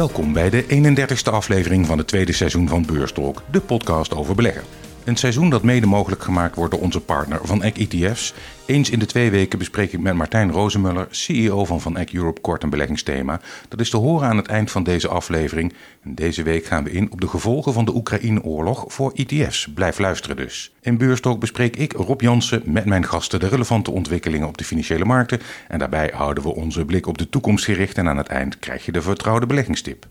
[0.00, 4.62] Welkom bij de 31ste aflevering van het tweede seizoen van Beurstalk, de podcast over beleggen.
[5.04, 8.34] Een seizoen dat mede mogelijk gemaakt wordt door onze partner Van Eck ETF's.
[8.66, 12.40] Eens in de twee weken bespreek ik met Martijn Rozenmuller, CEO van Van Eck Europe,
[12.40, 13.40] kort een beleggingsthema.
[13.68, 15.72] Dat is te horen aan het eind van deze aflevering.
[16.02, 19.68] Deze week gaan we in op de gevolgen van de Oekraïne-oorlog voor ETF's.
[19.74, 20.74] Blijf luisteren dus.
[20.80, 25.04] In Beurstalk bespreek ik, Rob Jansen, met mijn gasten de relevante ontwikkelingen op de financiële
[25.04, 25.40] markten.
[25.68, 28.84] En daarbij houden we onze blik op de toekomst gericht en aan het eind krijg
[28.84, 30.06] je de vertrouwde beleggingstip.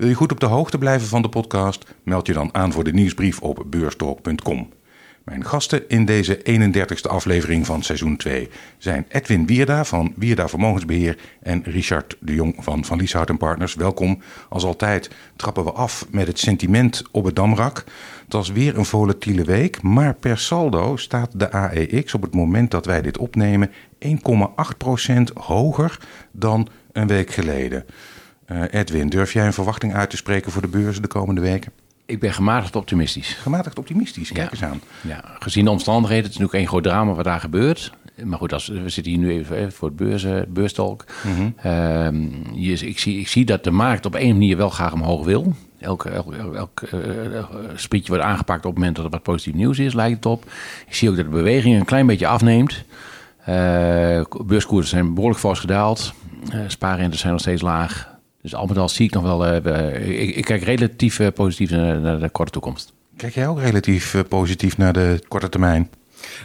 [0.00, 1.94] Wil je goed op de hoogte blijven van de podcast?
[2.02, 4.68] Meld je dan aan voor de nieuwsbrief op beurstalk.com.
[5.24, 11.18] Mijn gasten in deze 31ste aflevering van seizoen 2 zijn Edwin Wierda van Wierda Vermogensbeheer
[11.42, 13.74] en Richard de Jong van Van Lieshout Partners.
[13.74, 14.22] Welkom.
[14.48, 17.84] Als altijd trappen we af met het sentiment op het Damrak.
[18.24, 22.70] Het was weer een volatiele week, maar per saldo staat de AEX op het moment
[22.70, 25.98] dat wij dit opnemen 1,8% hoger
[26.32, 27.84] dan een week geleden.
[28.52, 31.72] Uh, Edwin, durf jij een verwachting uit te spreken voor de beurzen de komende weken?
[32.06, 33.32] Ik ben gematigd optimistisch.
[33.32, 34.80] Gematigd optimistisch, kijk eens aan.
[35.00, 37.92] Ja, gezien de omstandigheden, het is natuurlijk één groot drama wat daar gebeurt.
[38.24, 41.04] Maar goed, als, we zitten hier nu even voor het beurs, beurstalk.
[41.22, 41.54] Mm
[42.54, 45.54] ik, zie, ik zie dat de markt op één manier wel graag omhoog wil.
[45.80, 49.78] Elk, elk, elk uh, sprietje wordt aangepakt op het moment dat er wat positief nieuws
[49.78, 50.44] is, lijkt het op.
[50.86, 52.84] Ik zie ook dat de beweging een klein beetje afneemt.
[53.48, 56.14] Uh, beurskoersen zijn behoorlijk fors gedaald.
[56.54, 58.09] Uh, spaarrentes zijn nog steeds laag.
[58.42, 59.46] Dus al met al zie ik nog wel.
[59.46, 62.92] Uh, ik, ik, kijk relatief uh, positief naar, naar, de korte toekomst.
[63.16, 65.90] Kijk jij ook relatief uh, positief naar de korte termijn?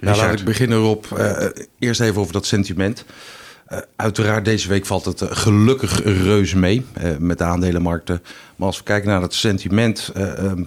[0.01, 1.07] Nou, laat ik beginnen erop.
[1.79, 3.05] eerst even over dat sentiment.
[3.95, 6.85] uiteraard, deze week valt het gelukkig reuze mee
[7.19, 8.21] met de aandelenmarkten.
[8.55, 10.11] Maar als we kijken naar het sentiment,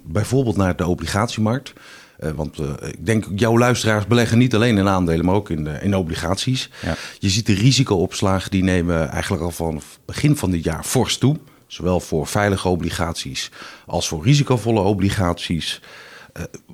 [0.05, 1.73] bijvoorbeeld naar de obligatiemarkt.
[2.21, 5.67] Uh, want uh, ik denk, jouw luisteraars beleggen niet alleen in aandelen, maar ook in,
[5.67, 6.71] uh, in obligaties.
[6.83, 6.97] Ja.
[7.19, 11.37] Je ziet de risicoopslagen, die nemen eigenlijk al van begin van dit jaar fors toe.
[11.67, 13.51] Zowel voor veilige obligaties
[13.87, 15.81] als voor risicovolle obligaties.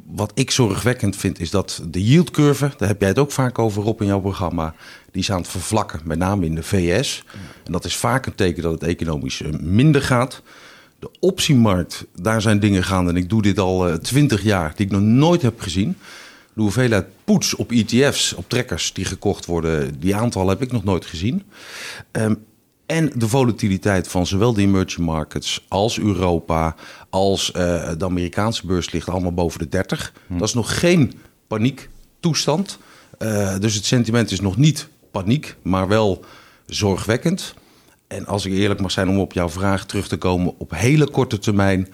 [0.07, 3.85] wat ik zorgwekkend vind, is dat de yieldcurve, daar heb jij het ook vaak over
[3.85, 4.75] op in jouw programma,
[5.11, 7.25] die is aan het vervlakken, met name in de VS.
[7.65, 10.43] En dat is vaak een teken dat het economisch minder gaat.
[11.05, 13.11] De optiemarkt, daar zijn dingen gaande.
[13.11, 15.97] En ik doe dit al eh, twintig jaar, die ik nog nooit heb gezien.
[16.55, 20.85] De hoeveelheid poets op ETF's, op trekkers die gekocht worden, die aantal heb ik nog
[20.85, 21.43] nooit gezien.
[22.13, 22.45] Um,
[22.87, 26.75] en de volatiliteit van zowel de emerging markets als Europa,
[27.11, 30.13] als uh, de Amerikaanse beurs ligt allemaal boven de 30.
[30.27, 30.39] Hm.
[30.39, 31.13] Dat is nog geen
[31.47, 32.79] paniektoestand.
[33.19, 36.25] Uh, dus het sentiment is nog niet paniek, maar wel
[36.67, 37.55] zorgwekkend.
[38.07, 41.11] En als ik eerlijk mag zijn om op jouw vraag terug te komen op hele
[41.11, 41.89] korte termijn.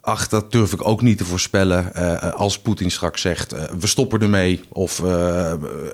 [0.00, 1.92] Ach, dat durf ik ook niet te voorspellen.
[1.96, 5.50] Uh, als Poetin straks zegt, uh, we stoppen ermee of uh,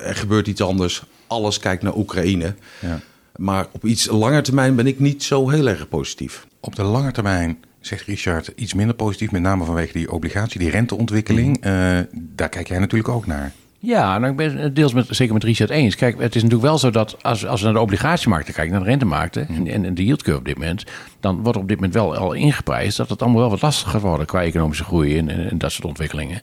[0.07, 1.03] er gebeurt iets anders.
[1.27, 2.55] Alles kijkt naar Oekraïne.
[2.79, 2.99] Ja.
[3.35, 6.47] Maar op iets langer termijn ben ik niet zo heel erg positief.
[6.59, 10.69] Op de lange termijn zegt Richard iets minder positief, met name vanwege die obligatie, die
[10.69, 11.63] renteontwikkeling.
[11.63, 12.07] Mm.
[12.11, 13.53] daar kijk jij natuurlijk ook naar.
[13.81, 15.95] Ja, nou, ik ben het deels met, zeker met Richard eens.
[15.95, 18.83] Kijk, het is natuurlijk wel zo dat als, als we naar de obligatiemarkten kijken, naar
[18.83, 19.67] de rentemarkten mm.
[19.67, 20.83] en, en de yield curve op dit moment,
[21.19, 24.25] dan wordt op dit moment wel al ingeprijsd dat het allemaal wel wat lastiger worden
[24.25, 26.41] qua economische groei en, en, dat soort ontwikkelingen.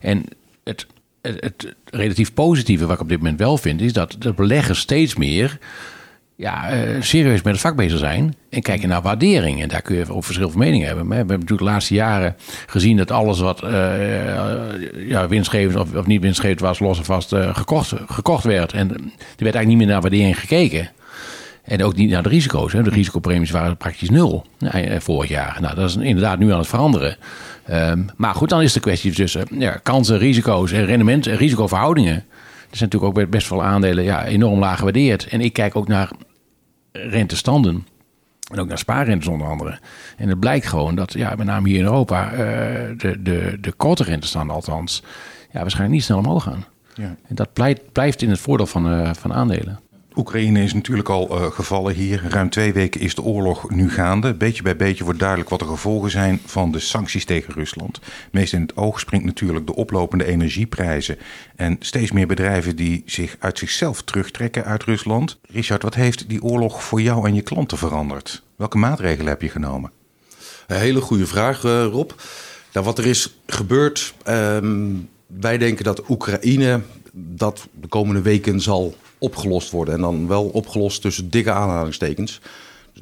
[0.00, 0.24] En
[0.64, 0.86] het,
[1.22, 4.78] het, het, relatief positieve wat ik op dit moment wel vind, is dat de beleggers
[4.78, 5.58] steeds meer
[6.36, 9.62] ja, uh, serieus met het vak bezig zijn en kijken naar waardering.
[9.62, 11.08] En daar kun je ook verschil van meningen hebben.
[11.08, 12.36] We hebben natuurlijk de laatste jaren
[12.66, 17.34] gezien dat alles wat uh, ja, winstgevend of, of, niet winstgevend was, los en vast
[17.52, 18.72] gekocht, gekocht werd.
[18.72, 20.90] En er werd eigenlijk niet meer naar waardering gekeken.
[21.62, 22.72] En ook niet naar de risico's.
[22.72, 22.82] Hè.
[22.82, 24.46] De risicopremies waren praktisch nul
[24.98, 25.58] vorig jaar.
[25.60, 27.16] Nou, dat is inderdaad nu aan het veranderen.
[27.70, 32.24] Um, maar goed, dan is de kwestie tussen ja, kansen, risico's en rendement en risicoverhoudingen.
[32.76, 35.26] Er zijn natuurlijk ook best wel aandelen ja, enorm laag gewaardeerd.
[35.26, 36.10] En ik kijk ook naar
[36.92, 37.86] rentestanden.
[38.52, 39.78] En ook naar spaarrentes onder andere.
[40.16, 42.38] En het blijkt gewoon dat, ja, met name hier in Europa, uh,
[42.98, 45.02] de, de, de korte rentestanden althans,
[45.52, 46.64] ja, waarschijnlijk niet snel omhoog gaan.
[46.94, 47.16] Ja.
[47.28, 49.80] En dat blijft, blijft in het voordeel van, uh, van aandelen.
[50.16, 52.22] Oekraïne is natuurlijk al uh, gevallen hier.
[52.28, 54.34] Ruim twee weken is de oorlog nu gaande.
[54.34, 58.00] Beetje bij beetje wordt duidelijk wat de gevolgen zijn van de sancties tegen Rusland.
[58.30, 61.18] Meest in het oog springt natuurlijk de oplopende energieprijzen.
[61.56, 65.38] En steeds meer bedrijven die zich uit zichzelf terugtrekken uit Rusland.
[65.50, 68.42] Richard, wat heeft die oorlog voor jou en je klanten veranderd?
[68.56, 69.90] Welke maatregelen heb je genomen?
[70.66, 72.10] Een hele goede vraag, uh, Rob.
[72.72, 74.14] Nou, wat er is gebeurd.
[74.28, 76.80] Um, wij denken dat Oekraïne
[77.18, 79.94] dat de komende weken zal opgelost worden.
[79.94, 82.40] En dan wel opgelost tussen dikke aanhalingstekens.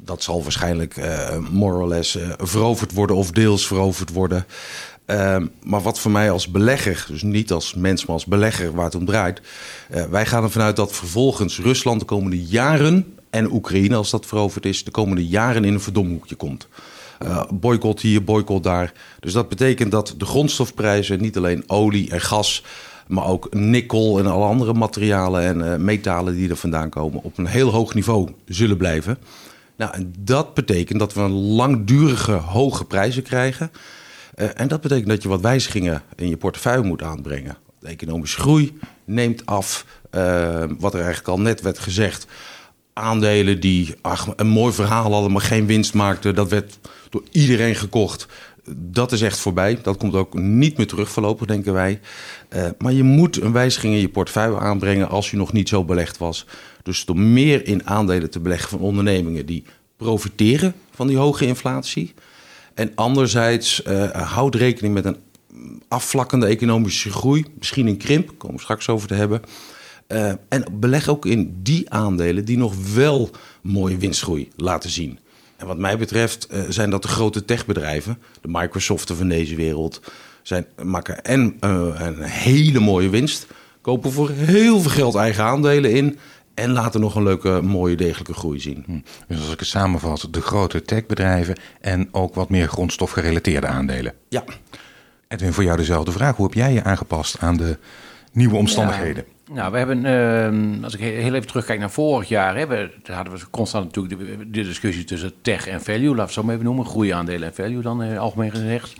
[0.01, 4.45] Dat zal waarschijnlijk uh, more or less uh, veroverd worden of deels veroverd worden.
[5.07, 8.85] Uh, maar wat voor mij als belegger, dus niet als mens, maar als belegger waar
[8.85, 9.41] het om draait.
[10.09, 14.65] wij gaan ervan uit dat vervolgens Rusland de komende jaren en Oekraïne, als dat veroverd
[14.65, 16.67] is, de komende jaren in een verdomhoekje komt.
[17.23, 18.93] Uh, boycott hier, boycott daar.
[19.19, 22.63] Dus dat betekent dat de grondstofprijzen, niet alleen olie en gas,
[23.07, 27.37] maar ook nikkel en alle andere materialen en uh, metalen die er vandaan komen, op
[27.37, 29.17] een heel hoog niveau zullen blijven.
[29.75, 33.71] Nou, en dat betekent dat we een langdurige hoge prijzen krijgen.
[34.35, 37.57] Uh, en dat betekent dat je wat wijzigingen in je portefeuille moet aanbrengen.
[37.79, 39.85] De economische groei neemt af.
[40.11, 42.27] Uh, wat er eigenlijk al net werd gezegd.
[42.93, 43.95] Aandelen die
[44.35, 46.35] een mooi verhaal hadden, maar geen winst maakten.
[46.35, 46.79] Dat werd
[47.09, 48.27] door iedereen gekocht.
[48.75, 49.79] Dat is echt voorbij.
[49.81, 51.99] Dat komt ook niet meer terug voorlopig, denken wij.
[52.55, 55.83] Uh, maar je moet een wijziging in je portefeuille aanbrengen als je nog niet zo
[55.83, 56.45] belegd was.
[56.83, 59.63] Dus door meer in aandelen te beleggen van ondernemingen die
[59.97, 62.13] profiteren van die hoge inflatie.
[62.73, 65.17] En anderzijds uh, houd rekening met een
[65.87, 69.41] afvlakkende economische groei, misschien een krimp, daar komen we straks over te hebben.
[70.07, 73.29] Uh, en beleg ook in die aandelen die nog wel
[73.61, 75.19] mooie winstgroei laten zien.
[75.57, 80.01] En wat mij betreft uh, zijn dat de grote techbedrijven, de Microsoften van deze wereld,
[80.41, 83.47] zijn, maken en uh, een hele mooie winst,
[83.81, 86.17] kopen voor heel veel geld eigen aandelen in
[86.53, 88.83] en laten nog een leuke, mooie, degelijke groei zien.
[88.85, 88.99] Hm.
[89.27, 94.13] Dus als ik het samenvat, de grote techbedrijven en ook wat meer grondstofgerelateerde aandelen.
[94.29, 94.43] Ja.
[95.27, 96.35] Edwin, voor jou dezelfde vraag.
[96.35, 97.77] Hoe heb jij je aangepast aan de
[98.31, 99.23] nieuwe omstandigheden?
[99.27, 99.34] Ja.
[99.51, 100.05] Nou, we hebben,
[100.77, 104.63] uh, als ik heel even terugkijk naar vorig jaar, hè, hadden we constant natuurlijk de,
[104.63, 107.81] discussie tussen tech en value, laten we het zo maar even noemen, groeiaandelen en value
[107.81, 108.95] dan uh, algemeen gezegd.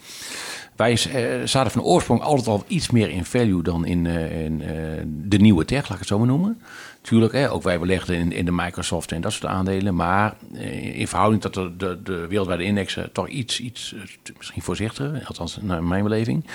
[0.75, 4.63] Wij uh, zaten van oorsprong altijd al iets meer in value dan in, in
[5.07, 6.61] de nieuwe tech, laat ik het zo maar noemen.
[7.01, 9.95] Tuurlijk, hè, ook wij belegden in, in de Microsoft en dat soort aandelen.
[9.95, 10.35] Maar
[10.93, 13.95] in verhouding tot de, de, de wereldwijde indexen toch iets, iets
[14.37, 16.45] misschien voorzichtiger, althans naar mijn beleving.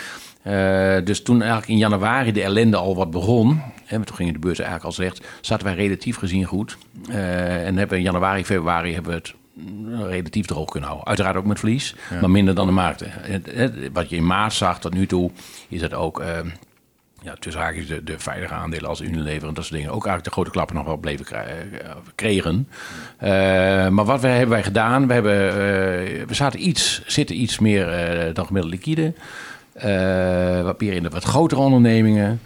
[0.47, 4.39] Uh, dus toen eigenlijk in januari de ellende al wat begon, hè, toen ging de
[4.39, 6.79] beurs eigenlijk al slecht, zaten wij relatief gezien goed.
[7.09, 9.35] Uh, en hebben in januari, februari hebben we het
[10.09, 11.09] relatief droog kunnen houden.
[11.09, 12.21] Uiteraard ook met verlies, ja.
[12.21, 13.13] maar minder dan de markten.
[13.93, 15.31] Wat je in maart zag tot nu toe,
[15.69, 16.21] is dat ook...
[16.21, 16.27] Uh,
[17.23, 20.25] ja, tussen haakjes de, de veilige aandelen als Unilever en dat soort dingen ook eigenlijk
[20.25, 21.27] de grote klappen nog wel bleven
[22.15, 22.69] kregen.
[23.23, 23.29] Uh,
[23.89, 25.07] maar wat hebben wij gedaan?
[25.07, 25.53] We, hebben, uh,
[26.27, 27.89] we zaten iets, zitten iets meer
[28.29, 29.15] uh, dan gemiddeld liquide.
[30.63, 32.41] Wat meer in de wat grotere ondernemingen.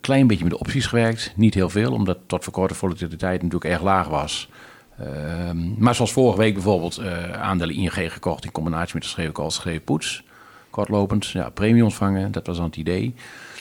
[0.00, 1.32] klein beetje met opties gewerkt.
[1.36, 4.48] Niet heel veel, omdat tot voor korte volatiliteit natuurlijk erg laag was.
[5.78, 7.00] maar zoals vorige week bijvoorbeeld
[7.32, 10.22] aandelen ING gekocht in combinatie met de schreven call, schreven poets.
[10.70, 13.14] Kortlopend, ja, premie ontvangen, dat was dan het idee.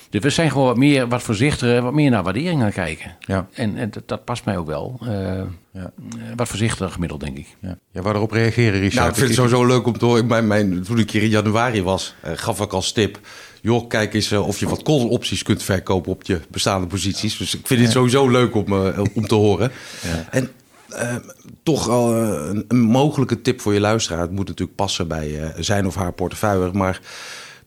[0.09, 3.15] Dus we zijn gewoon wat meer, wat voorzichtiger, wat meer naar waardering gaan kijken.
[3.19, 3.47] Ja.
[3.53, 4.99] En, en dat, dat, past mij ook wel.
[5.03, 5.41] Uh,
[5.73, 5.91] ja.
[6.35, 7.47] Wat voorzichtiger gemiddeld, denk ik.
[7.59, 8.95] Ja, ja waarop reageren, Richard?
[8.95, 10.27] Nou, ik vind het sowieso leuk om te horen.
[10.27, 13.19] Mijn, mijn, toen ik hier in januari was, uh, gaf ik als tip...
[13.61, 17.37] joh, kijk eens uh, of je wat call-opties kunt verkopen op je bestaande posities.
[17.37, 18.73] Dus ik vind het sowieso leuk om,
[19.13, 19.71] om te horen.
[20.01, 20.25] Ja.
[20.31, 20.51] En
[20.91, 21.15] uh,
[21.63, 24.21] toch al een, een, mogelijke tip voor je luisteraar.
[24.21, 26.71] Het moet natuurlijk passen bij uh, zijn of haar portefeuille.
[26.73, 26.99] Maar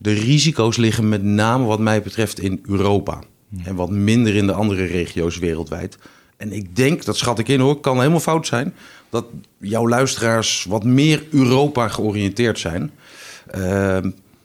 [0.03, 3.19] de risico's liggen met name wat mij betreft in Europa.
[3.63, 5.97] En wat minder in de andere regio's wereldwijd.
[6.37, 8.73] En ik denk, dat schat ik in hoor, kan helemaal fout zijn...
[9.09, 9.25] dat
[9.57, 12.91] jouw luisteraars wat meer Europa georiënteerd zijn...
[13.57, 13.97] Uh,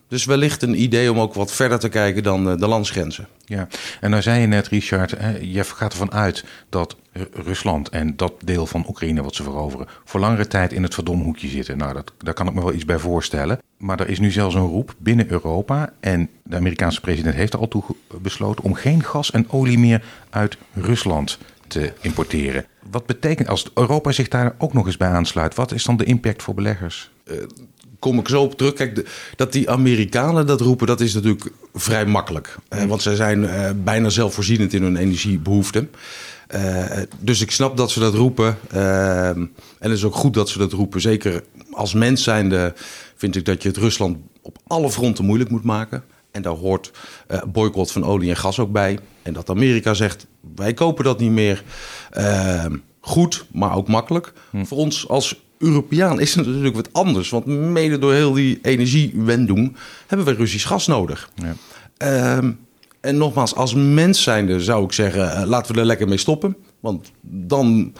[0.09, 3.29] dus wellicht een idee om ook wat verder te kijken dan de landsgrenzen.
[3.45, 3.69] Ja,
[4.01, 6.97] en nou zei je net, Richard, je gaat ervan uit dat
[7.33, 11.49] Rusland en dat deel van Oekraïne wat ze veroveren, voor langere tijd in het verdomhoekje
[11.49, 11.79] zitten.
[11.79, 13.59] Nou, dat, daar kan ik me wel iets bij voorstellen.
[13.77, 17.59] Maar er is nu zelfs een roep binnen Europa en de Amerikaanse president heeft er
[17.59, 17.85] al toe
[18.21, 22.67] besloten om geen gas en olie meer uit Rusland te importeren.
[22.91, 25.55] Wat betekent als Europa zich daar ook nog eens bij aansluit?
[25.55, 27.11] Wat is dan de impact voor beleggers?
[27.25, 27.43] Uh,
[27.99, 28.73] kom ik zo op terug.
[28.73, 29.05] Kijk, de,
[29.37, 32.57] dat die Amerikanen dat roepen, dat is natuurlijk vrij makkelijk.
[32.71, 35.91] Uh, want zij zijn uh, bijna zelfvoorzienend in hun energiebehoeften.
[36.55, 36.85] Uh,
[37.19, 38.59] dus ik snap dat ze dat roepen.
[38.71, 41.01] En het is ook goed dat ze dat roepen.
[41.01, 42.75] Zeker als mens zijnde
[43.17, 46.05] vind ik dat je het Rusland op alle fronten moeilijk moet maken.
[46.31, 46.91] En daar hoort
[47.47, 48.99] boycott van olie en gas ook bij.
[49.23, 51.63] En dat Amerika zegt, wij kopen dat niet meer.
[53.01, 54.33] goed, maar ook makkelijk.
[54.51, 54.65] Hm.
[54.65, 57.31] Voor ons als Europeaan is het natuurlijk wat anders.
[57.31, 61.31] Want mede door heel die energiewending hebben we Russisch gas nodig.
[61.35, 61.55] Ja.
[63.01, 66.57] En nogmaals, als mens zijnde zou ik zeggen, uh, laten we er lekker mee stoppen.
[66.81, 67.93] Want dan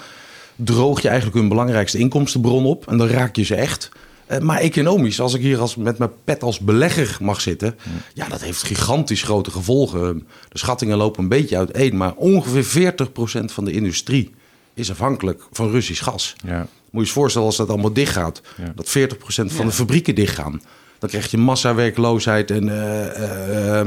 [0.57, 2.89] droog je eigenlijk hun belangrijkste inkomstenbron op.
[2.89, 3.89] En dan raak je ze echt.
[4.31, 7.75] Uh, maar economisch, als ik hier als, met mijn pet als belegger mag zitten...
[7.85, 7.91] Ja.
[8.25, 10.27] ja, dat heeft gigantisch grote gevolgen.
[10.49, 11.97] De schattingen lopen een beetje uiteen.
[11.97, 14.35] Maar ongeveer 40% van de industrie
[14.75, 16.37] is afhankelijk van Russisch gas.
[16.47, 16.67] Ja.
[16.91, 18.43] Moet je je voorstellen als dat allemaal dichtgaat.
[18.57, 18.73] Ja.
[18.75, 18.91] Dat 40%
[19.27, 19.65] van ja.
[19.65, 20.63] de fabrieken dichtgaan.
[20.99, 22.67] Dan krijg je massawerkloosheid en...
[22.67, 23.87] Uh,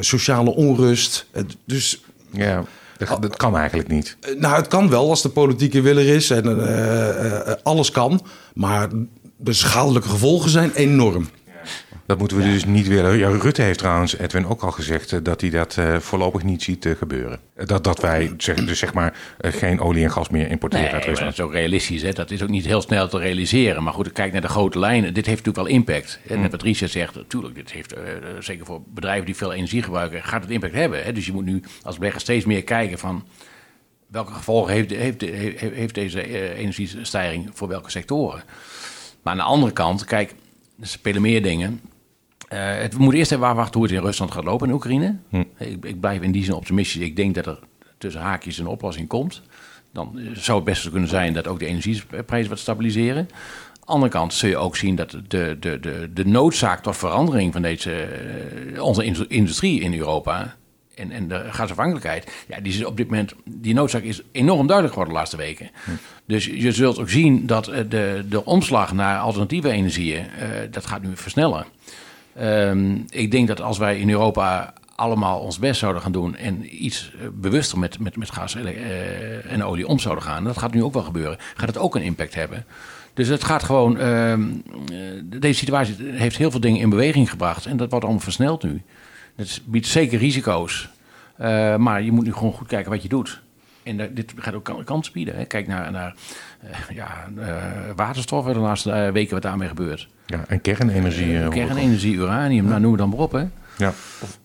[0.00, 1.26] sociale onrust.
[1.64, 2.64] Dus ja.
[3.08, 4.16] Dat, dat kan eigenlijk niet.
[4.20, 7.90] Eh, Nou, het kan wel als de politieke wil er is en eh, eh, alles
[7.90, 8.20] kan.
[8.54, 8.88] Maar
[9.36, 11.28] de schadelijke gevolgen zijn enorm.
[12.06, 13.18] Dat moeten we dus niet willen.
[13.18, 16.62] Ja, Rutte heeft trouwens, Edwin, ook al gezegd eh, dat hij dat eh, voorlopig niet
[16.62, 17.40] ziet eh, gebeuren.
[17.64, 21.06] Dat, dat wij zeg, dus zeg maar geen olie en gas meer importeren Nee, uit
[21.06, 21.38] maar dat Rusland.
[21.38, 22.02] is ook realistisch.
[22.02, 22.12] Hè?
[22.12, 23.82] Dat is ook niet heel snel te realiseren.
[23.82, 25.14] Maar goed, kijk naar de grote lijnen.
[25.14, 26.20] Dit heeft natuurlijk wel impact.
[26.28, 27.94] En net wat Richard zegt, natuurlijk, dit heeft,
[28.38, 31.04] zeker voor bedrijven die veel energie gebruiken, gaat het impact hebben.
[31.04, 31.12] Hè?
[31.12, 33.24] Dus je moet nu als belegger steeds meer kijken van
[34.06, 38.42] welke gevolgen heeft, heeft, heeft, heeft deze energiestijging voor welke sectoren.
[39.22, 40.34] Maar aan de andere kant, kijk,
[40.80, 41.80] er spelen meer dingen.
[42.52, 45.16] Eh, het, we moeten eerst even afwachten hoe het in Rusland gaat lopen in Oekraïne.
[45.58, 47.02] Ik, ik blijf in die zin optimistisch.
[47.02, 47.58] Ik denk dat er
[47.98, 49.42] tussen haakjes een oplossing komt.
[49.92, 53.18] Dan eh, zou het best kunnen zijn dat ook de energieprijzen wat stabiliseren.
[53.18, 53.28] Aan
[53.80, 57.52] de andere kant zul je ook zien dat de, de, de, de noodzaak tot verandering
[57.52, 60.56] van deze, eh, onze indus- industrie in Europa
[60.94, 64.88] en, en de gasafhankelijkheid, ja, die, is op dit moment, die noodzaak is enorm duidelijk
[64.94, 65.70] geworden de laatste weken.
[66.26, 70.26] Dus je zult ook zien dat de, de omslag naar alternatieve energieën,
[70.70, 71.66] dat gaat nu versnellen.
[72.34, 76.84] Ehm, ik denk dat als wij in Europa allemaal ons best zouden gaan doen en
[76.84, 80.74] iets eh, bewuster met, met, met gas eh, en olie om zouden gaan, dat gaat
[80.74, 82.64] nu ook wel gebeuren, gaat het ook een impact hebben.
[83.14, 84.38] Dus het gaat gewoon, eh,
[85.24, 88.82] deze situatie heeft heel veel dingen in beweging gebracht en dat wordt allemaal versneld nu.
[89.36, 90.90] Het biedt zeker risico's,
[91.36, 93.40] Eh, maar je moet nu gewoon goed kijken wat je doet.
[93.82, 95.36] En dat- dit gaat ook kan- kansen bieden.
[95.36, 95.44] Hè.
[95.44, 96.14] Kijk naar, naar
[96.60, 97.54] eh, ja, eh,
[97.96, 100.08] waterstof, de laatste eh, weken wat daarmee gebeurt.
[100.26, 101.38] Ja, en kernenergie.
[101.38, 103.32] eh, Kernenergie, uranium, nou, noem het dan maar op.
[103.32, 103.38] Hè.
[103.78, 103.92] Ja.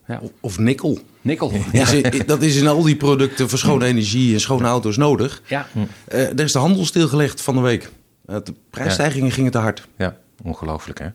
[0.08, 0.20] Ja.
[0.22, 1.00] Of, of nikkel.
[1.22, 1.52] Nikkel.
[2.26, 5.42] Dat is in al die producten voor schone energie en schone auto's nodig.
[5.46, 5.68] Ja.
[6.08, 7.90] Eh er is de handel stilgelegd van de week.
[8.26, 9.88] De prijsstijgingen gingen te hard.
[9.98, 11.08] Ja, ongelooflijk hè.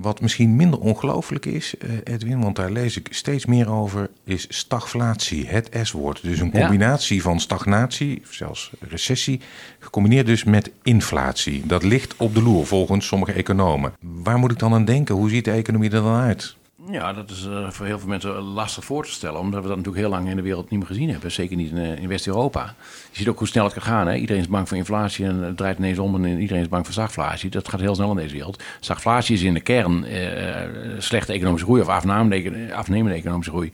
[0.00, 4.46] Wat misschien minder ongelooflijk is, eh, Edwin, want daar lees ik steeds meer over, is
[4.48, 6.22] stagflatie, het S-woord.
[6.22, 6.60] Dus een Ja.
[6.60, 9.40] combinatie van stagnatie, zelfs recessie,
[9.78, 11.62] gecombineerd dus met inflatie.
[11.66, 13.92] Dat ligt op de loer volgens sommige economen.
[14.00, 15.14] Waar moet ik dan aan denken?
[15.14, 16.56] Hoe ziet de economie er dan uit?
[16.90, 19.40] Ja, dat is eh, voor heel veel mensen lastig voor te stellen.
[19.40, 21.32] Omdat we dat natuurlijk heel lang in de wereld niet meer gezien hebben.
[21.32, 22.74] Zeker niet in, eh, in West-Europa.
[23.10, 24.06] Je ziet ook hoe snel het kan gaan.
[24.06, 24.14] Hè?
[24.14, 26.14] Iedereen is bang voor inflatie en het draait ineens om.
[26.14, 27.50] En iedereen is bang voor stagflatie.
[27.50, 28.62] Dat gaat heel snel in deze wereld.
[28.80, 30.68] Stagflatie is in de kern eh,
[30.98, 33.72] slechte economische groei of afnemende, econ- afnemende economische groei.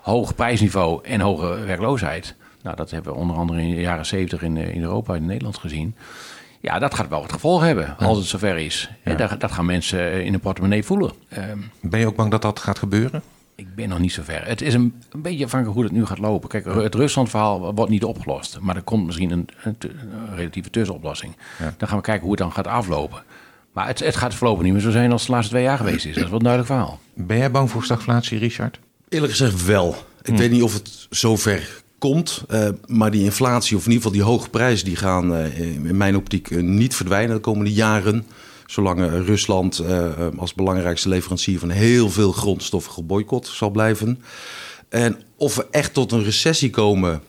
[0.00, 2.34] Hoog prijsniveau en hoge werkloosheid.
[2.62, 5.26] Nou, dat hebben we onder andere in de jaren 70 in, in Europa en in
[5.26, 5.94] Nederland gezien.
[6.60, 8.90] Ja, dat gaat wel het gevolg hebben als het zover is.
[9.02, 11.12] En dat, dat gaan mensen eh, in de portemonnee voelen.
[11.28, 13.22] Ehm, Ben je ook bang dat dat gaat gebeuren?
[13.54, 14.46] ik ben nog niet zo ver.
[14.46, 16.48] Het is een, een beetje afhankelijk hoe het nu gaat lopen.
[16.48, 18.58] Kijk, het Rusland-verhaal wordt niet opgelost.
[18.60, 19.88] Maar er komt misschien een, een, tu-
[20.28, 21.36] een relatieve tussenoplossing.
[21.76, 23.22] Dan gaan we kijken hoe het dan gaat aflopen.
[23.72, 26.06] Maar het, het gaat voorlopig niet meer zo zijn als de laatste twee jaar geweest
[26.06, 26.14] is.
[26.14, 27.00] Dat is wel een duidelijk verhaal.
[27.14, 28.78] Ben jij bang voor stagflatie, Richard?
[29.08, 29.96] Eerlijk gezegd wel.
[30.22, 32.44] Ik weet niet of het zover komt.
[32.48, 34.84] eh, maar die inflatie, of in ieder geval die hoge prijzen...
[34.84, 38.26] die gaan eh, in mijn optiek eh, niet verdwijnen de komende jaren.
[38.66, 39.82] Zolang Rusland
[40.36, 41.58] als belangrijkste leverancier...
[41.58, 44.22] van heel veel grondstoffen geboycott zal blijven.
[44.88, 47.20] En of we echt tot een recessie komen...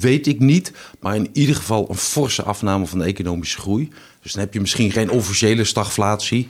[0.00, 0.72] weet ik niet.
[1.00, 3.88] Maar in ieder geval een forse afname van de economische groei.
[4.22, 6.48] Dus dan heb je misschien geen officiële stagflatie...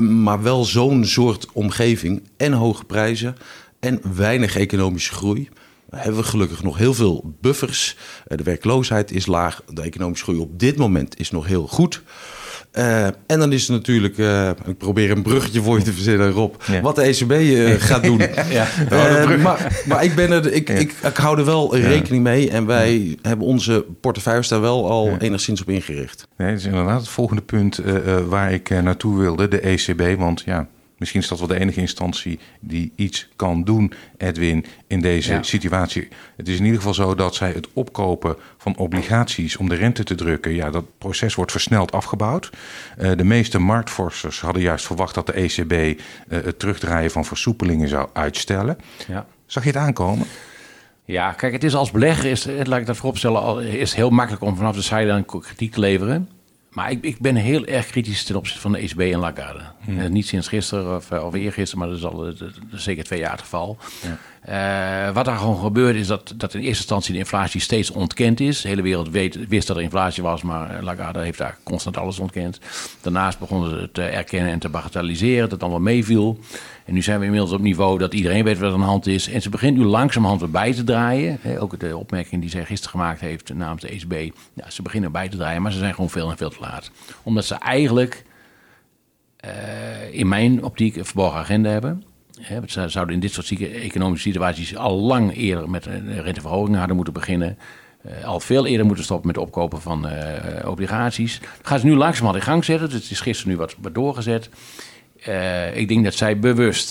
[0.00, 3.36] maar wel zo'n soort omgeving en hoge prijzen
[3.80, 5.48] en weinig economische groei.
[5.96, 7.96] Hebben we gelukkig nog heel veel buffers.
[8.26, 9.62] Eh, De werkloosheid is laag.
[9.68, 12.02] De economische groei op dit moment is nog heel goed.
[12.70, 16.30] Eh, en dan is het natuurlijk, eh, ik probeer een bruggetje voor je te verzinnen,
[16.30, 16.80] Rob, Ja.
[16.80, 17.32] wat de ECB
[17.88, 18.20] gaat doen.
[18.50, 18.66] Ja.
[19.42, 23.18] Maar, maar ik, ben er, ik, ik, ik hou er wel rekening mee en wij
[23.22, 26.28] hebben onze portefeuilles daar wel al enigszins op ingericht.
[26.36, 27.80] Nee, dat is inderdaad het volgende punt
[28.28, 30.18] waar ik naartoe wilde, de ECB.
[30.18, 30.68] Want ja,
[31.02, 35.42] misschien is dat wel de enige instantie die iets kan doen, Edwin, in deze Ja.
[35.42, 36.08] situatie.
[36.36, 40.04] Het is in ieder geval zo dat zij het opkopen van obligaties om de rente
[40.04, 42.50] te drukken, ja, dat proces wordt versneld afgebouwd.
[42.96, 45.94] Eh, de meeste marktforschers hadden juist verwacht dat de ECB eh,
[46.28, 48.78] het terugdraaien van versoepelingen zou uitstellen.
[49.08, 49.26] Ja.
[49.46, 50.26] Zag je het aankomen?
[51.04, 54.42] Ja, kijk, het is als belegger, is, laat ik dat vooropstellen, al- is heel makkelijk
[54.44, 56.28] om vanaf de zijlijn kritiek te leveren.
[56.72, 59.62] Maar ik, ik ben heel erg kritisch ten opzichte van de ECB en Lagarde.
[59.86, 62.82] Eh, niet sinds gisteren of, eh, of eergisteren, maar dat is al eh, dat is
[62.82, 63.78] zeker twee jaar het geval.
[64.42, 68.40] Eh, wat daar gewoon gebeurt is dat, dat in eerste instantie de inflatie steeds ontkend
[68.40, 68.60] is.
[68.60, 71.96] De hele wereld weet, wist dat er inflatie was, maar eh, Lagarde heeft daar constant
[71.96, 72.58] alles ontkend.
[73.00, 76.38] Daarnaast begonnen ze het te erkennen en te bagatelliseren, dat het allemaal meeviel.
[76.84, 79.06] En nu zijn we inmiddels op niveau dat iedereen weet wat er aan de hand
[79.06, 79.28] is.
[79.28, 81.38] En ze begint nu langzamerhand weer bij te draaien.
[81.58, 84.34] Ook de opmerking die zij gisteren gemaakt heeft namens de ECB.
[84.54, 86.90] Ja, ze beginnen bij te draaien, maar ze zijn gewoon veel en veel te laat.
[87.22, 88.24] Omdat ze eigenlijk
[89.36, 92.04] eh, in mijn optiek een verborgen agenda hebben.
[92.42, 96.96] Hè, we zouden in dit soort economische situaties al lang eerder met een renteverhoging hadden
[96.96, 97.58] moeten beginnen.
[98.06, 101.40] Uh, al veel eerder moeten stoppen met het opkopen van uh, obligaties.
[101.40, 102.90] Dat gaan ze nu langzamerhand in gang zetten.
[102.90, 104.50] Dus het is gisteren nu wat, wat doorgezet.
[105.28, 106.90] Uh, ik denk dat zij bewust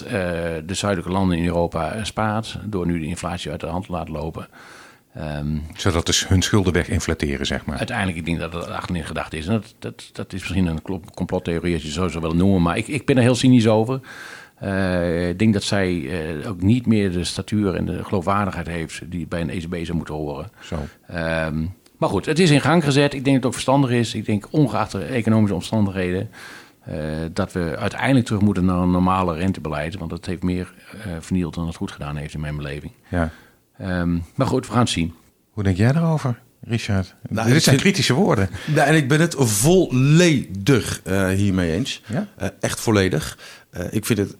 [0.66, 2.58] de zuidelijke landen in Europa spaart...
[2.64, 4.48] door nu de inflatie uit de hand te laten lopen.
[5.18, 7.78] Um, Zodat dus hun schulden weginflateren, zeg maar.
[7.78, 9.48] Uiteindelijk, ik denk dat dat achterin gedacht is.
[9.48, 10.82] En dat, dat, dat is misschien een
[11.14, 12.62] complottheorie als je zo zou willen noemen.
[12.62, 14.00] Maar ik, ik ben er heel cynisch over.
[14.64, 19.02] Uh, ik denk dat zij uh, ook niet meer de statuur en de geloofwaardigheid heeft...
[19.12, 20.50] die bij een ECB zou moeten horen.
[20.60, 20.76] Zo.
[21.46, 23.14] Um, maar goed, het is in gang gezet.
[23.14, 24.14] Ik denk dat het ook verstandig is.
[24.14, 26.30] Ik denk, ongeacht de economische omstandigheden...
[26.90, 26.96] Uh,
[27.34, 29.98] dat we uiteindelijk terug moeten naar een normale rentebeleid.
[29.98, 30.74] Want dat heeft meer
[31.20, 32.92] vernield dan het goed gedaan heeft in mijn beleving.
[33.08, 33.32] Ja.
[33.82, 35.14] Um, maar goed, we gaan het zien.
[35.52, 37.16] Hoe denk jij daarover, Richard?
[37.30, 38.50] Nou, Dit zijn kritische woorden.
[38.76, 42.02] Nou, en ik ben het volledig uh, hiermee eens.
[42.08, 42.28] Ja?
[42.42, 43.38] Uh, echt volledig.
[43.72, 44.36] Uh, ik vind het.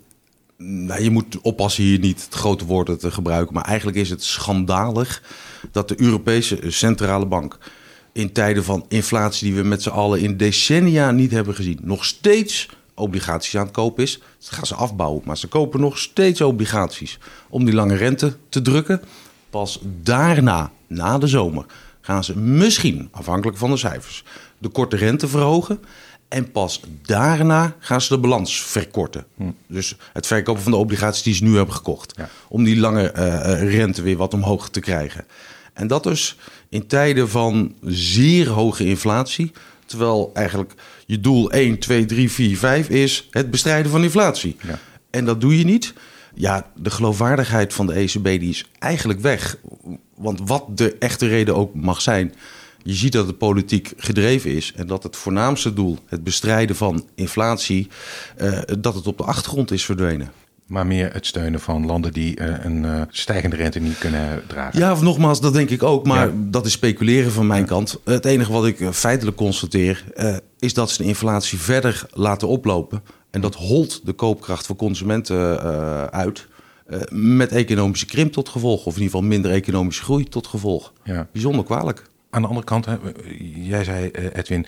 [0.64, 3.54] Nou, je moet oppassen hier niet het grote woorden te gebruiken.
[3.54, 5.24] Maar eigenlijk is het schandalig
[5.72, 7.58] dat de Europese Centrale Bank.
[8.14, 11.80] in tijden van inflatie die we met z'n allen in decennia niet hebben gezien.
[11.82, 14.20] nog steeds obligaties aan het kopen is.
[14.40, 15.22] Dat gaan ze afbouwen.
[15.26, 19.02] Maar ze kopen nog steeds obligaties om die lange rente te drukken.
[19.50, 21.66] Pas daarna, na de zomer,
[22.02, 24.24] gaan ze misschien, afhankelijk van de cijfers,
[24.58, 25.80] de korte rente verhogen.
[26.32, 29.26] En pas daarna gaan ze de balans verkorten.
[29.36, 29.44] Hm.
[29.68, 32.14] Dus het verkopen van de obligaties die ze nu hebben gekocht.
[32.48, 35.26] Om die lange uh, rente weer wat omhoog te krijgen.
[35.74, 36.38] En dat dus
[36.70, 39.52] in tijden van zeer hoge inflatie.
[39.86, 40.74] Terwijl eigenlijk
[41.06, 44.56] je doel 1, 2, 3, 4, 5 is het bestrijden van inflatie.
[44.62, 44.80] Ja.
[45.10, 45.94] En dat doe je niet.
[46.34, 49.58] Ja, de geloofwaardigheid van de ECB die is eigenlijk weg.
[50.16, 52.34] Want wat de echte reden ook mag zijn,
[52.84, 57.08] je ziet dat de politiek gedreven is en dat het voornaamste doel, het bestrijden van
[57.16, 57.88] inflatie,
[58.42, 60.32] uh, dat het op de achtergrond is verdwenen.
[60.66, 64.80] Maar meer het steunen van landen die uh, een uh, stijgende rente niet kunnen dragen.
[64.80, 66.06] Ja, of nogmaals, dat denk ik ook.
[66.06, 66.34] Maar ja.
[66.36, 67.68] dat is speculeren van mijn ja.
[67.68, 68.00] kant.
[68.06, 70.04] Het enige wat ik feitelijk constateer,
[70.60, 73.04] is dat ze de inflatie verder laten oplopen.
[73.32, 76.48] En dat holt de koopkracht van consumenten uh, uit.
[76.90, 78.86] Uh, met economische krimp tot gevolg.
[78.86, 80.94] Of in ieder geval minder economische groei tot gevolg.
[81.04, 81.28] Ja.
[81.32, 82.10] Bijzonder kwalijk.
[82.34, 82.98] Aan de andere kant, hè,
[83.56, 84.66] jij zei eh, Edwin,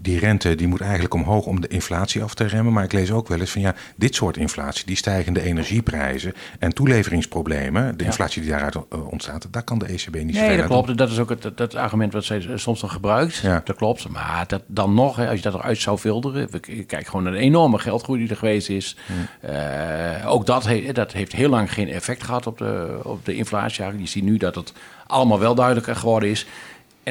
[0.00, 2.72] die rente die moet eigenlijk omhoog om de inflatie af te remmen.
[2.72, 6.74] Maar ik lees ook wel eens van ja, dit soort inflatie, die stijgende energieprijzen en
[6.74, 8.76] toeleveringsproblemen, de inflatie die daaruit
[9.10, 10.98] ontstaat, daar kan de ECB niet Nee, dat klopt.
[10.98, 13.36] Dat is ook het, dat argument wat zij soms nog gebruikt.
[13.36, 13.62] Ja.
[13.64, 14.08] Dat klopt.
[14.08, 17.32] Maar dat, dan nog, hè, als je dat eruit zou filteren, we kijken gewoon naar
[17.32, 18.96] de enorme geldgroei die er geweest is.
[19.06, 19.50] Hmm.
[19.50, 23.34] Uh, ook dat, he, dat heeft heel lang geen effect gehad op de, op de
[23.34, 23.84] inflatie.
[23.98, 24.72] Je ziet nu dat het
[25.06, 26.46] allemaal wel duidelijker geworden is.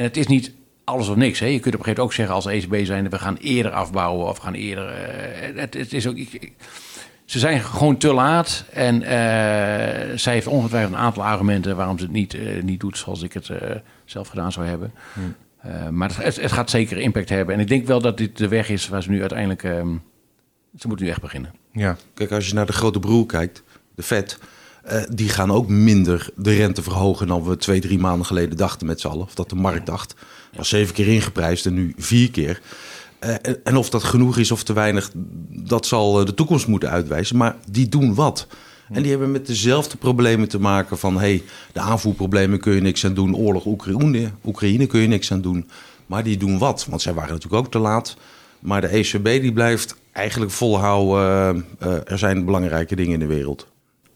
[0.00, 0.52] En het is niet
[0.84, 1.38] alles of niks.
[1.38, 1.46] Hè.
[1.46, 3.10] Je kunt op een gegeven moment ook zeggen als ECB zijn...
[3.10, 4.88] we gaan eerder afbouwen of gaan eerder...
[4.88, 6.16] Uh, het, het, is ook...
[6.16, 6.52] Ik,
[7.24, 8.64] ze zijn gewoon te laat.
[8.72, 9.08] En uh,
[10.18, 11.76] zij heeft ongetwijfeld een aantal argumenten...
[11.76, 13.50] waarom ze het niet, uh, niet doet zoals ik het
[14.04, 14.92] zelf gedaan zou hebben.
[15.12, 15.96] Hmm.
[15.96, 17.54] maar het, het, gaat zeker impact hebben.
[17.54, 19.62] En ik denk wel dat dit de weg is waar ze nu uiteindelijk...
[19.62, 20.02] Um,
[20.78, 21.54] ze moeten nu echt beginnen.
[21.72, 23.62] Ja, kijk, als je naar de grote broer kijkt,
[23.94, 24.38] de Fed...
[24.92, 28.86] Uh, die gaan ook minder de rente verhogen dan we twee, drie maanden geleden dachten
[28.86, 29.24] met z'n allen.
[29.24, 30.14] Of dat de markt dacht.
[30.56, 32.60] Was zeven keer ingeprijsd en nu vier keer.
[33.20, 35.10] Uh, en of dat genoeg is of te weinig,
[35.48, 37.36] dat zal de toekomst moeten uitwijzen.
[37.36, 38.46] Maar die doen wat.
[38.92, 41.18] En die hebben met dezelfde problemen te maken van...
[41.18, 43.36] hey, de aanvoerproblemen kun je niks aan doen.
[43.36, 45.68] Oorlog Oekraïne, Oekraïne kun je niks aan doen.
[46.06, 48.16] Maar die doen wat, want zij waren natuurlijk ook te laat.
[48.60, 51.64] Maar de ECB die blijft eigenlijk volhouden...
[51.82, 53.66] Uh, er zijn belangrijke dingen in de wereld.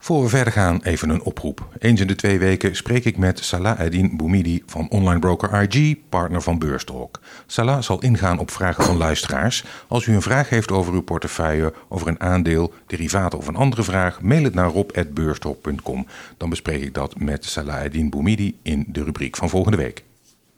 [0.04, 1.68] Voor we verder gaan, even een oproep.
[1.78, 5.96] Eens in de twee weken spreek ik met Salah Eddin Boumidi van online broker IG,
[6.08, 7.20] partner van Beurstalk.
[7.46, 9.64] Salah zal ingaan op vragen van luisteraars.
[9.88, 13.82] Als u een vraag heeft over uw portefeuille, over een aandeel, derivaten of een andere
[13.82, 16.06] vraag, mail het naar rob.beurstalk.com.
[16.36, 20.04] Dan bespreek ik dat met Salah Eddin Boumidi in de rubriek van volgende week.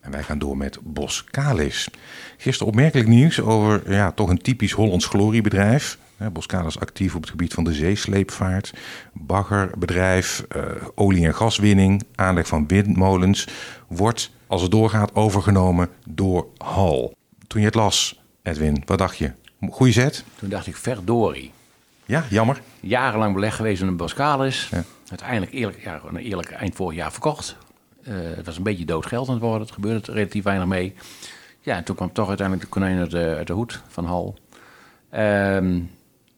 [0.01, 1.89] En wij gaan door met Bos Kalis.
[2.37, 5.99] Gisteren opmerkelijk nieuws over ja, toch een typisch Hollands gloriebedrijf.
[6.33, 8.73] Boskalis is actief op het gebied van de zeesleepvaart,
[9.13, 10.63] baggerbedrijf, uh,
[10.95, 13.49] olie- en gaswinning, aanleg van windmolens,
[13.87, 17.15] wordt, als het doorgaat, overgenomen door Hal.
[17.47, 19.33] Toen je het las, Edwin, wat dacht je?
[19.71, 20.25] Goeie zet?
[20.35, 21.53] Toen dacht ik, verdorie.
[22.05, 22.61] Ja, jammer.
[22.81, 24.69] Jarenlang beleg geweest in een Boskalis.
[24.71, 24.85] Ja.
[25.09, 27.57] Uiteindelijk eerlijk, ja, een eerlijk eind vorig jaar verkocht.
[28.09, 29.61] Uh, het was een beetje dood geld aan het worden.
[29.61, 30.95] Het gebeurde relatief weinig mee.
[31.61, 34.39] Ja, en toen kwam toch uiteindelijk de konijn uit de, uit de hoed van Hal.
[35.15, 35.91] Um,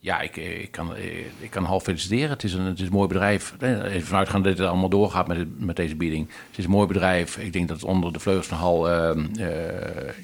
[0.08, 0.96] ja, ik, ik, kan,
[1.38, 2.30] ik kan half feliciteren.
[2.30, 3.54] Het is een, het is een mooi bedrijf.
[3.60, 6.28] Even vanuitgaan dat het allemaal doorgaat met, met deze bieding.
[6.48, 7.36] Het is een mooi bedrijf.
[7.36, 9.46] Ik denk dat het onder de vleugels van Hal uh, uh,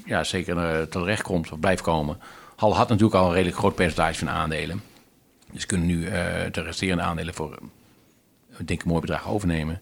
[0.05, 2.18] ja, zeker uh, terecht komt of blijft komen.
[2.57, 4.83] Hal had natuurlijk al een redelijk groot percentage van aandelen.
[5.53, 6.12] Dus kunnen nu eh,
[6.53, 9.81] de resterende aandelen voor, uh, denk ik, een mooi bedrag overnemen.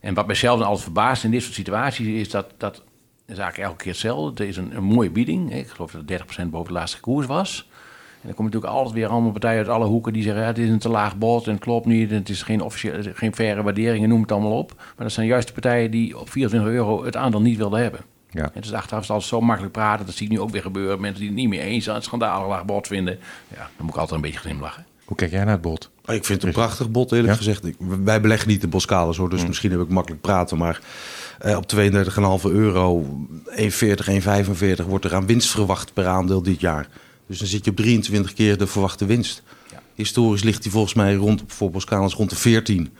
[0.00, 2.82] En wat mijzelf altijd verbaast in dit soort situaties is dat, dat
[3.26, 4.42] is eigenlijk elke keer hetzelfde.
[4.42, 5.54] Er is een, een mooie bieding.
[5.54, 7.68] Ik geloof dat het 30% boven de laatste koers was.
[8.22, 10.58] En dan komen natuurlijk altijd weer allemaal partijen uit alle hoeken die zeggen: ja, het
[10.58, 12.10] is een te laag bod en het klopt niet.
[12.10, 14.72] En het is geen, officiële, geen faire waardering, noem het allemaal op.
[14.76, 18.00] Maar dat zijn juist de partijen die op 24 euro het aandeel niet wilden hebben.
[18.30, 18.50] Ja.
[18.54, 20.06] Het is achteraf is het altijd zo makkelijk praten.
[20.06, 21.00] Dat zie ik nu ook weer gebeuren.
[21.00, 23.18] Mensen die het niet meer eens zijn, het schandalig laag bod vinden.
[23.48, 24.86] Ja, dan moet ik altijd een beetje glimlachen.
[25.04, 25.90] Hoe kijk jij naar het bod?
[26.06, 27.36] Oh, Ik vind het een prachtig bod, eerlijk Ja?
[27.36, 27.64] gezegd.
[27.66, 30.58] Ik- wij beleggen niet de Boskalis hoor, dus misschien heb ik makkelijk praten.
[30.58, 30.80] Maar
[31.38, 33.04] eh, op 32,5 euro,
[33.46, 36.88] 1,40, 1,45 wordt er aan winst verwacht per aandeel dit jaar.
[37.30, 39.42] Dus dan zit je op 23 keer de verwachte winst.
[39.72, 39.78] Ja.
[39.94, 41.70] Historisch ligt die volgens mij rond, voor
[42.16, 42.90] rond de 14.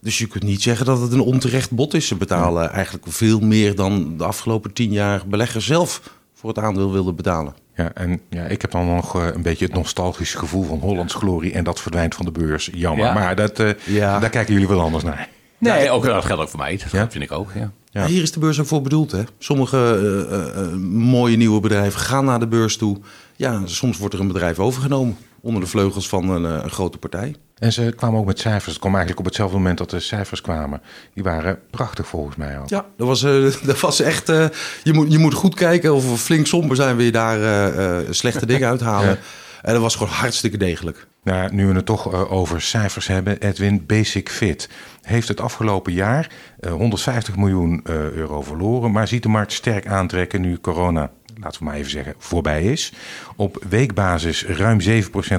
[0.00, 2.06] Dus je kunt niet zeggen dat het een onterecht bod is.
[2.06, 6.00] Ze betalen eigenlijk veel meer dan de afgelopen 10 jaar beleggers zelf
[6.34, 7.54] voor het aandeel wilden betalen.
[7.76, 11.14] Ja, en ja, ik heb dan nog eh, een beetje het nostalgische gevoel van Hollands
[11.14, 12.70] glorie en dat verdwijnt van de beurs.
[12.72, 13.06] Jammer.
[13.06, 13.12] Ja.
[13.14, 14.18] Maar dat, eh, Ja.
[14.18, 15.28] daar kijken jullie wel anders naar.
[15.58, 16.76] Nee, ook, dat geldt ook voor mij.
[16.76, 17.10] Dat Ja?
[17.10, 17.72] vind ik ook, ja.
[17.92, 18.06] Ja.
[18.06, 19.10] Hier is de beurs ook voor bedoeld.
[19.10, 19.22] Hè?
[19.38, 22.98] Sommige eh, eh, eh, mooie nieuwe bedrijven gaan naar de beurs toe.
[23.36, 27.34] Ja, soms wordt er een bedrijf overgenomen onder de vleugels van een, een grote partij.
[27.58, 28.66] En ze kwamen ook met cijfers.
[28.66, 30.80] Het kwam eigenlijk op hetzelfde moment dat de cijfers kwamen.
[31.14, 32.68] Die waren prachtig volgens mij ook.
[32.68, 33.20] Ja, dat was,
[33.70, 34.26] dat was echt.
[34.26, 38.46] je, moet, je moet goed kijken of we flink somber zijn, wil je daar slechte
[38.46, 39.08] dingen uithalen.
[39.08, 39.18] Ja.
[39.62, 41.06] En dat was gewoon hartstikke degelijk.
[41.22, 43.40] Nou, nu we het toch eh, over cijfers hebben.
[43.40, 44.68] Edwin, Basic Fit
[45.02, 48.92] heeft het afgelopen jaar eh, 150 miljoen eh, euro verloren.
[48.92, 52.92] Maar ziet de markt sterk aantrekken nu corona, laten we maar even zeggen, voorbij is.
[53.36, 54.84] Op weekbasis ruim 7%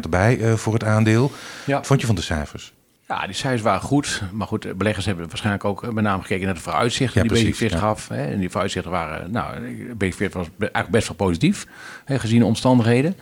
[0.02, 1.32] erbij eh, voor het aandeel.
[1.66, 1.76] Ja.
[1.76, 2.74] Wat vond je van de cijfers?
[3.08, 4.22] Ja, die cijfers waren goed.
[4.32, 7.60] Maar goed, beleggers hebben waarschijnlijk ook met name gekeken naar de vooruitzichten Ja, die precies,
[7.60, 7.86] Basic Fit ja.
[7.86, 8.08] gaf.
[8.08, 8.26] Hè.
[8.26, 9.56] En die vooruitzichten waren, nou,
[9.96, 11.68] Basic Fit was eigenlijk best wel positief,
[12.06, 13.16] hè, gezien de omstandigheden.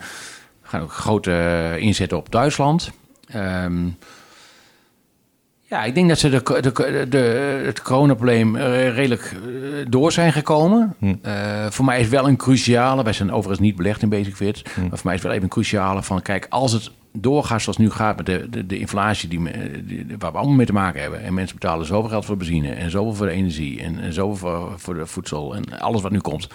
[0.72, 2.90] We gaan ook grote inzetten op Duitsland.
[3.28, 3.88] Ehm,
[5.62, 7.18] ja, ik denk dat ze de, de, de,
[7.64, 10.96] het coronaprobleem eh, redelijk eh, door zijn gekomen.
[11.22, 14.62] Eh, voor mij is wel een cruciale, wij zijn overigens niet belegd in Basic Fit,
[14.76, 17.86] maar voor mij is wel even een cruciale van, kijk, als het doorgaat zoals het
[17.86, 19.40] nu gaat met de, de, de inflatie die,
[20.18, 21.22] waar we allemaal mee te maken hebben.
[21.22, 24.36] En mensen betalen zoveel geld voor benzine en zoveel voor de energie en, en zoveel
[24.36, 26.48] voor, voor de voedsel en alles wat nu komt.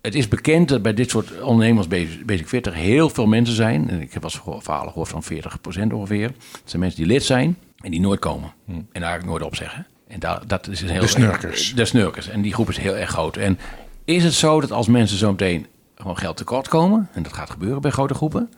[0.00, 3.54] Het is bekend dat bij dit soort ondernemers Basic Basic Fit er heel veel mensen
[3.54, 3.90] zijn.
[3.90, 6.26] En ik heb geho- verhalen gehoord van 40% ongeveer.
[6.26, 8.52] Het zijn mensen die lid zijn en die nooit komen.
[8.66, 9.86] En daar eigenlijk nooit opzeggen.
[10.08, 11.74] En daar, dat is een heel De snurkers.
[11.74, 12.28] De snurkers.
[12.28, 13.36] En die groep is heel erg groot.
[13.36, 13.58] En
[14.04, 17.08] is het zo dat als mensen zo meteen gewoon geld tekort komen...
[17.12, 18.50] en dat gaat gebeuren bij grote groepen...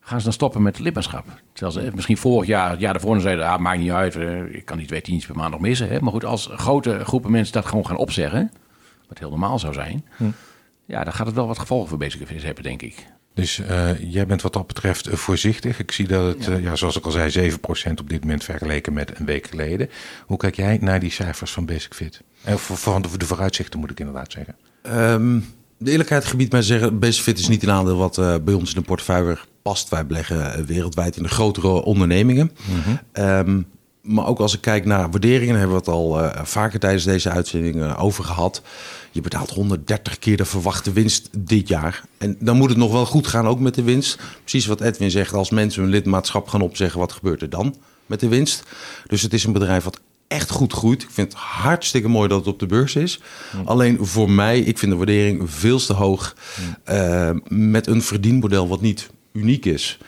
[0.00, 1.24] gaan ze dan stoppen met het lidmaatschap?
[1.52, 3.46] Terwijl ze misschien vorig jaar, het jaar daarvoor, zeiden...
[3.46, 5.88] Ah, maakt niet uit, eh, ik kan die twee tientjes per maand nog missen.
[5.88, 6.00] Hè?
[6.00, 8.52] Maar goed, als grote groepen mensen dat gewoon gaan opzeggen...
[9.14, 10.04] wat heel normaal zou zijn...
[10.86, 13.06] ja, dan gaat het wel wat gevolgen voor Basic Fit hebben, denk ik.
[13.34, 15.78] Dus eh, jij bent wat dat betreft eh, voorzichtig.
[15.78, 16.56] Ik zie dat het, ja.
[16.56, 17.56] ja, zoals ik al zei, 7%
[18.00, 19.90] op dit moment vergeleken met een week geleden.
[20.26, 22.22] Hoe kijk jij naar die cijfers van Basic Fit?
[22.44, 24.56] En voor, voor de, de vooruitzichten moet ik inderdaad zeggen.
[24.82, 25.40] Ehm,
[25.78, 28.74] de eerlijkheid gebied mij zeggen, Basic Fit is niet een aandeel wat eh, bij ons
[28.74, 29.88] in de portefeuille past.
[29.88, 32.50] Wij beleggen eh, wereldwijd in de grotere ondernemingen.
[33.12, 33.60] Ehm,
[34.04, 37.30] maar ook als ik kijk naar waarderingen, hebben we het al eh, vaker tijdens deze
[37.30, 38.62] uitzending eh, over gehad.
[39.10, 42.04] Je betaalt 130 keer de verwachte winst dit jaar.
[42.18, 44.18] En dan moet het nog wel goed gaan, ook met de winst.
[44.40, 47.74] Precies wat Edwin zegt, als mensen hun lidmaatschap gaan opzeggen, wat gebeurt er dan
[48.06, 48.62] met de winst?
[49.06, 51.02] Dus het is een bedrijf wat echt goed groeit.
[51.02, 53.20] Ik vind het hartstikke mooi dat het op de beurs is.
[53.64, 56.36] Alleen voor mij, ik vind de waardering veel te hoog.
[56.84, 59.98] eh, met een verdienmodel wat niet uniek is.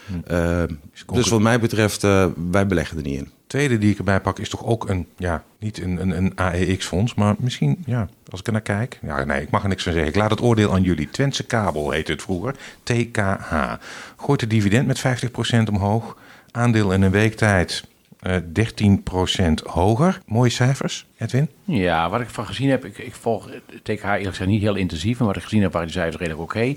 [1.12, 2.02] Dus wat mij betreft,
[2.50, 3.28] wij beleggen er niet in.
[3.56, 7.14] Tweede die ik erbij pak is toch ook een, ja, niet een, een, een AEX-fonds,
[7.14, 8.98] maar misschien, ja, als ik er naar kijk.
[9.02, 10.10] Ja, nee, ik mag er niks van zeggen.
[10.10, 11.10] Ik laat het oordeel aan jullie.
[11.10, 12.54] Twentse Kabel heette het vroeger.
[12.82, 13.72] TKH.
[14.16, 16.16] Gooit de dividend met 50% omhoog.
[16.50, 17.84] Aandeel in een week tijd
[18.20, 20.20] eh 13% hoger.
[20.26, 21.48] Mooie cijfers, Edwin.
[21.64, 23.50] Ja, wat ik van gezien heb, ik, ik volg
[23.82, 26.42] TKH eerlijk gezegd niet heel intensief, maar wat ik gezien heb waren die cijfers redelijk
[26.42, 26.74] oké.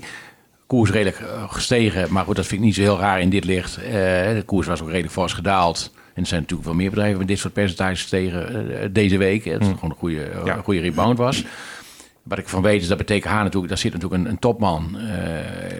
[0.66, 3.44] Koers redelijk eh, gestegen, maar goed, dat vind ik niet zo heel raar in dit
[3.44, 3.76] licht.
[3.76, 5.90] Eh, de koers was ook redelijk fors gedaald.
[6.20, 9.44] En er zijn natuurlijk wel meer bedrijven met dit soort percentages gestegen eh, deze week.
[9.44, 10.56] Het is gewoon een goede, eh, Ja.
[10.56, 11.44] een goede rebound was.
[12.22, 14.98] Wat ik van weet is dat bij TKH natuurlijk, daar zit natuurlijk een, een topman
[14.98, 15.06] eh,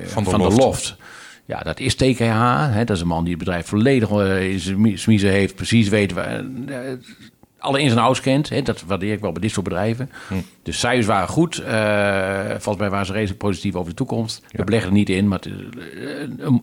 [0.07, 0.59] Van van, der de, Loft.
[0.59, 0.97] loft.
[1.45, 2.67] Ja, dat is TKH.
[2.73, 5.55] Hè, dat is een man die het bedrijf volledig in zijn smiezen heeft.
[5.55, 6.77] Precies weet waar, eh,
[7.59, 8.49] alle ins en outs kent.
[8.49, 10.11] Hè, dat waardeer ik wel bij dit soort bedrijven.
[10.63, 11.59] De cijfers waren goed.
[11.59, 14.43] eh volgens mij waren ze redelijk positief over de toekomst.
[14.51, 15.51] We beleggen er niet in, maar het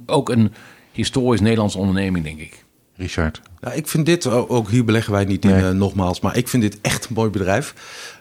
[0.06, 0.54] ook een
[0.92, 2.66] historisch Nederlandse onderneming, denk ik.
[2.98, 3.42] Richard.
[3.62, 5.64] Ja, ik vind dit, ook hier beleggen wij niet in Nee.
[5.64, 7.74] eh, nogmaals, maar ik vind dit echt een mooi bedrijf.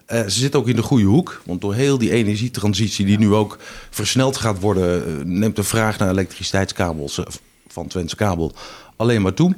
[0.07, 3.33] Eh, ze zit ook in de goede hoek, want door heel die energietransitie die nu
[3.33, 3.59] ook
[3.91, 7.21] versneld gaat worden, eh, neemt de vraag naar elektriciteitskabels
[7.69, 8.53] van Twents Kabel
[8.97, 9.55] alleen maar toe.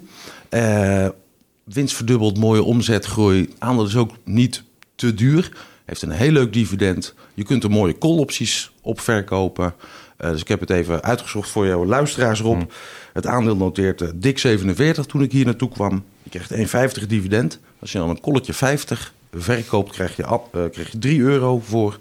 [1.65, 3.49] Winst verdubbeld, mooie omzetgroei.
[3.59, 4.63] Aandeel is ook niet
[4.95, 5.57] te duur.
[5.85, 7.15] Heeft een heel leuk dividend.
[7.35, 9.75] Je kunt er mooie call-opties op verkopen.
[10.21, 12.57] Uh, dus ik heb het even uitgezocht voor jouw luisteraars erop.
[12.57, 12.69] Hmm.
[13.13, 16.05] Het aandeel noteert uh, dik 47 toen ik hier naartoe kwam.
[16.23, 17.59] Je krijgt 1,50 dividend.
[17.79, 20.39] Als je dan een kolletje 50 verkoopt, krijg je, uh,
[20.71, 21.99] krijg je 3 euro voor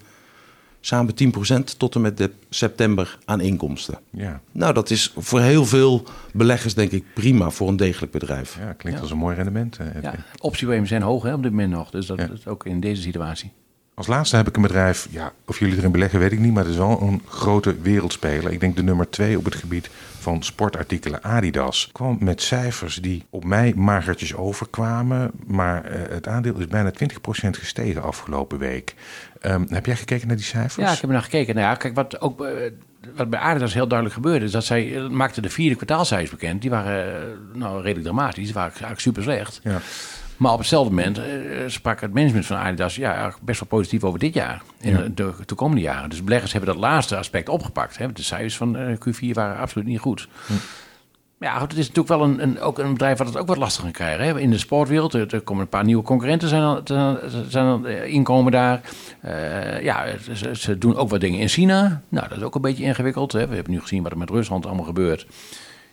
[0.79, 3.99] samen 10% tot en met de september aan inkomsten.
[4.09, 4.41] Ja.
[4.51, 6.03] Nou, dat is voor heel veel
[6.33, 8.57] beleggers denk ik prima voor een degelijk bedrijf.
[8.59, 9.77] Ja, klinkt als een mooi rendement.
[9.81, 13.01] Uh, ja, zijn hoog hè, op dit moment nog, dus dat is ook in deze
[13.01, 13.51] situatie.
[13.97, 16.63] Als laatste heb ik een bedrijf, ja, of jullie erin beleggen weet ik niet, maar
[16.63, 18.51] het is wel een grote wereldspeler.
[18.51, 21.89] Ik denk de nummer twee op het gebied van sportartikelen Adidas.
[21.91, 26.93] Kwam met cijfers die op mij magertjes overkwamen, maar uh, het aandeel is bijna 20%
[27.49, 28.95] gestegen afgelopen week.
[29.41, 30.85] Um, heb jij gekeken naar die cijfers?
[30.85, 31.55] Ja, ik heb er naar gekeken.
[31.55, 32.41] Nou ja, kijk, wat ook...
[32.41, 32.49] Uh,
[33.15, 36.61] wat bij Adidas heel duidelijk gebeurde, is dat zij uh, maakten de vierde kwartaalcijfers bekend.
[36.61, 39.59] Die waren nou, redelijk dramatisch, die waren eigenlijk super slecht.
[39.63, 39.81] Ja.
[40.37, 41.23] Maar op hetzelfde moment uh,
[41.67, 45.81] sprak het management van Adidas ja, best wel positief over dit jaar en de toekomende
[45.81, 46.09] jaren.
[46.09, 47.97] Dus beleggers hebben dat laatste aspect opgepakt.
[47.97, 48.11] Hè.
[48.11, 50.27] De cijfers van uh, Q4 waren absoluut niet goed.
[50.45, 50.53] Hm.
[51.39, 53.83] Ja, het is natuurlijk wel een, een, ook een bedrijf wat het ook wat lastig
[53.83, 54.25] kan krijgen.
[54.25, 54.39] Hè.
[54.39, 56.81] In de sportwereld, er, komen een paar nieuwe concurrenten zijn,
[57.47, 58.81] zijn eh, inkomen daar.
[59.25, 62.01] Uh, ja, ze, ze, doen ook wat dingen in China.
[62.09, 63.31] Nou, dat is ook een beetje ingewikkeld.
[63.31, 63.47] Hè.
[63.47, 65.25] We hebben nu gezien wat er met Rusland allemaal gebeurt.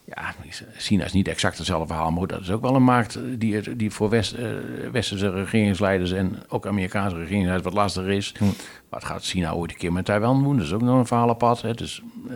[0.07, 0.35] Ja,
[0.77, 3.90] China is niet exact hetzelfde verhaal, maar dat is ook wel een markt die, die
[3.90, 4.47] voor West, uh,
[4.93, 8.35] westerse regeringsleiders en ook Amerikaanse regeringsleiders wat lastiger is.
[8.38, 8.45] Hm.
[8.88, 10.57] Wat gaat China ooit een keer met Taiwan doen?
[10.57, 11.62] Dat is ook nog een verhalenpad.
[11.62, 11.75] Hè.
[11.75, 12.35] Dus, uh,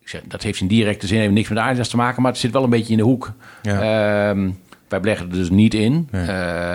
[0.00, 2.40] ik zeg, dat heeft in directe zin even niks met Adidas te maken, maar het
[2.40, 3.32] zit wel een beetje in de hoek.
[3.62, 4.34] Ja.
[4.34, 4.50] Uh,
[4.88, 6.20] wij beleggen er dus niet in, uh,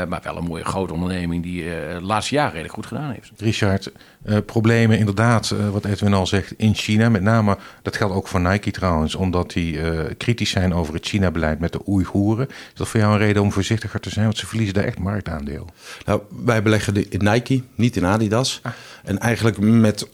[0.06, 3.32] maar wel een mooie grote onderneming die uh, de laatste jaren redelijk goed gedaan heeft.
[3.38, 3.92] Richard,
[4.26, 7.10] uh, problemen inderdaad, wat Edwin al zegt, in China.
[7.10, 9.80] Met name, dat geldt ook voor Nike trouwens, omdat die
[10.18, 12.48] kritisch zijn over het China-beleid met de Oeigoeren.
[12.50, 14.26] Is dat voor jou een reden om voorzichtiger te zijn?
[14.26, 15.68] Want ze verliezen daar echt marktaandeel.
[16.06, 18.60] Nou, wij beleggen in Nike, niet in Adidas.
[18.64, 18.72] Ah.
[19.04, 20.08] En eigenlijk met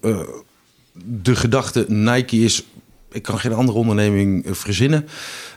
[1.03, 2.63] de gedachte, Nike is
[3.11, 5.07] ik kan geen andere onderneming eh, verzinnen.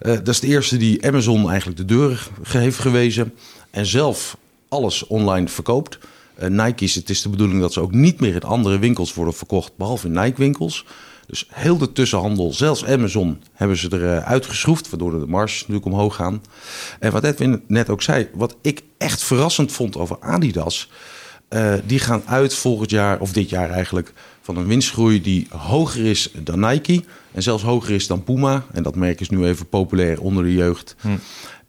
[0.02, 3.34] Uh, dat is de eerste die Amazon eigenlijk de deur heeft gewezen.
[3.70, 4.36] En zelf
[4.68, 5.98] alles online verkoopt.
[6.42, 9.34] Uh, Nike's, het is de bedoeling dat ze ook niet meer in andere winkels worden
[9.34, 10.84] verkocht, behalve in Nike-winkels.
[11.26, 16.14] Dus heel de tussenhandel, zelfs Amazon, hebben ze eruit uitgeschroefd, waardoor de marges natuurlijk omhoog
[16.14, 16.42] gaan.
[16.98, 20.90] En wat Edwin net ook zei, wat ik echt verrassend vond over Adidas,
[21.86, 24.12] die gaan uit volgend jaar, of dit jaar eigenlijk,
[24.42, 27.02] van een winstgroei die hoger is dan Nike.
[27.33, 28.64] En zelfs hoger is dan Puma.
[28.72, 30.96] En dat merk is nu even populair onder de jeugd.
[31.00, 31.09] Hm.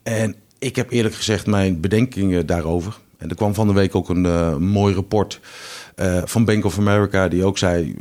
[0.04, 2.98] En ik heb eerlijk gezegd mijn bedenkingen daarover.
[3.18, 5.40] En er kwam van de week ook een uh, mooi rapport
[5.96, 7.28] uh, van Bank of America...
[7.28, 7.96] die ook zei,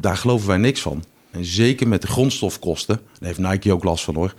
[0.00, 1.04] daar geloven wij niks van.
[1.30, 4.34] En zeker met de grondstofkosten, daar heeft Nike ook last van hoor...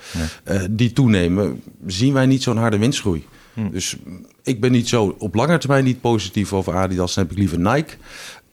[0.45, 3.25] Uh, die toenemen, zien wij niet zo'n harde winstgroei.
[3.53, 3.69] Hm.
[3.69, 3.95] Dus
[4.43, 7.13] ik ben niet zo op lange termijn niet positief over Adidas.
[7.13, 7.95] Dan heb ik liever Nike.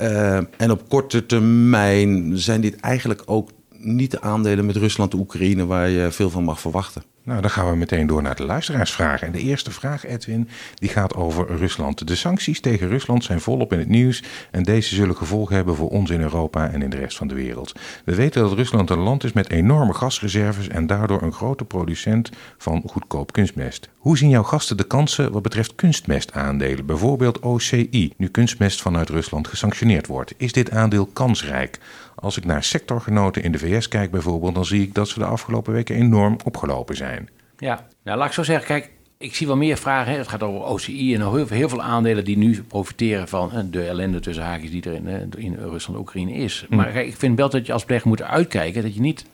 [0.00, 5.18] Uh, en op korte termijn zijn dit eigenlijk ook niet de aandelen met Rusland en
[5.18, 7.02] Oekraïne waar je veel van mag verwachten.
[7.24, 9.26] Nou, dan gaan we meteen door naar de luisteraarsvragen.
[9.26, 12.06] En de eerste vraag, Edwin, die gaat over Rusland.
[12.06, 15.88] De sancties tegen Rusland zijn volop in het nieuws en deze zullen gevolgen hebben voor
[15.88, 17.72] ons in Europa en in de rest van de wereld.
[18.04, 22.30] We weten dat Rusland een land is met enorme gasreserves en daardoor een grote producent
[22.58, 23.88] van goedkoop kunstmest.
[23.98, 29.48] Hoe zien jouw gasten de kansen wat betreft kunstmestaandelen, bijvoorbeeld OCI, nu kunstmest vanuit Rusland
[29.48, 30.34] gesanctioneerd wordt?
[30.36, 31.78] Is dit aandeel kansrijk?
[32.20, 35.24] Als ik naar sectorgenoten in de VS kijk bijvoorbeeld, dan zie ik dat ze de
[35.24, 37.28] afgelopen weken enorm opgelopen zijn.
[37.58, 40.12] Ja, nou laat ik zo zeggen, kijk, ik zie wel meer vragen.
[40.12, 40.18] Hè.
[40.18, 44.20] Het gaat over OCI en heel, heel veel aandelen die nu profiteren van de ellende
[44.20, 46.66] tussen haakjes die er in, in Rusland en Oekraïne is.
[46.68, 46.76] Hm.
[46.76, 49.24] Maar kijk, ik vind wel dat je als belegger moet uitkijken dat je niet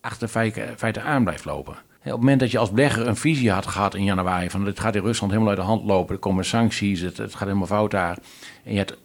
[0.00, 0.28] achter
[0.76, 1.76] feiten aan blijft lopen.
[2.04, 4.80] Op het moment dat je als belegger een visie had gehad in januari van dit
[4.80, 7.66] gaat in Rusland helemaal uit de hand lopen, er komen sancties, het, het gaat helemaal
[7.66, 8.18] fout daar.
[8.64, 8.96] En je hebt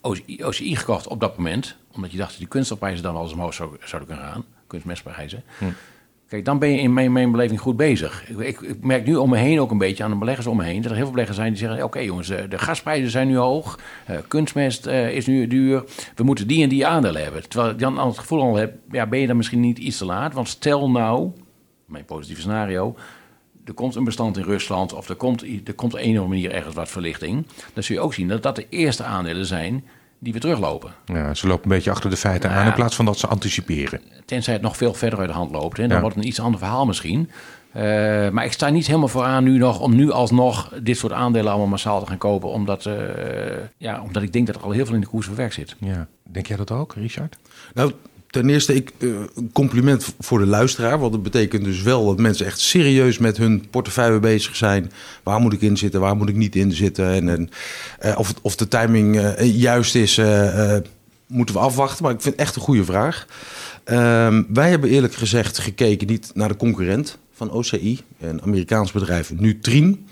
[0.41, 3.53] OCI, gekocht op dat moment, omdat je dacht dat die kunststofprijzen dan wel eens omhoog
[3.53, 5.43] zouden kunnen gaan, kunstmestprijzen.
[5.58, 5.65] Hm.
[6.27, 8.29] Kijk, dan ben je in mijn, mijn beleving goed bezig.
[8.29, 10.63] Ik, ik, merk nu om me heen ook een beetje aan de beleggers om me
[10.63, 10.81] heen...
[10.81, 11.84] dat er heel veel beleggers zijn die zeggen...
[11.84, 13.79] oké jongens, de, gasprijzen zijn nu hoog,
[14.10, 15.84] uh, kunstmest uh, is nu duur...
[16.15, 17.49] we moeten die en die aandelen hebben.
[17.49, 18.73] Terwijl ik dan al het gevoel al heb...
[18.91, 20.34] ja, ben je dan misschien niet iets te laat?
[20.34, 21.31] Want stel nou,
[21.86, 22.95] mijn positieve scenario...
[23.65, 24.93] er komt een bestand in Rusland...
[24.93, 27.45] of er komt, er komt op een of andere manier ergens wat verlichting...
[27.74, 29.84] dan zul je ook zien dat dat de eerste aandelen zijn
[30.19, 30.93] die weer teruglopen.
[31.06, 34.02] Ja, ze lopen een beetje achter de feiten aan in plaats van dat ze anticiperen.
[34.26, 35.78] Tenzij het nog veel verder uit de hand loopt.
[35.78, 37.30] Hè, dan wordt het een iets ander verhaal misschien.
[37.76, 37.82] Uh,
[38.30, 41.67] maar ik sta niet helemaal vooraan nu nog om nu alsnog dit soort aandelen allemaal
[41.67, 42.50] massaal te gaan kopen.
[42.50, 42.93] Omdat, uh,
[43.78, 45.76] ja, omdat ik denk dat er al heel veel in de koers verwerkt zit.
[45.80, 46.08] Ja.
[46.24, 47.38] Denk jij dat ook, Richard?
[47.74, 47.91] Nou,
[48.41, 49.15] ten eerste ik, uh,
[49.54, 51.00] compliment voor de luisteraar.
[51.00, 54.91] Want dat betekent dus wel dat mensen echt serieus met hun portefeuille bezig zijn.
[55.24, 57.30] Waar moet ik in zitten, waar moet ik niet in zitten?
[57.30, 57.50] En,
[58.06, 60.21] uh, of, of de timing uh, juist is,
[61.28, 62.04] moeten we afwachten.
[62.04, 63.26] Maar ik vind het echt een goede vraag.
[63.84, 69.34] Ehm, wij hebben eerlijk gezegd gekeken niet naar de concurrent van OCI, een Amerikaans bedrijf,
[69.34, 70.08] Nutrien.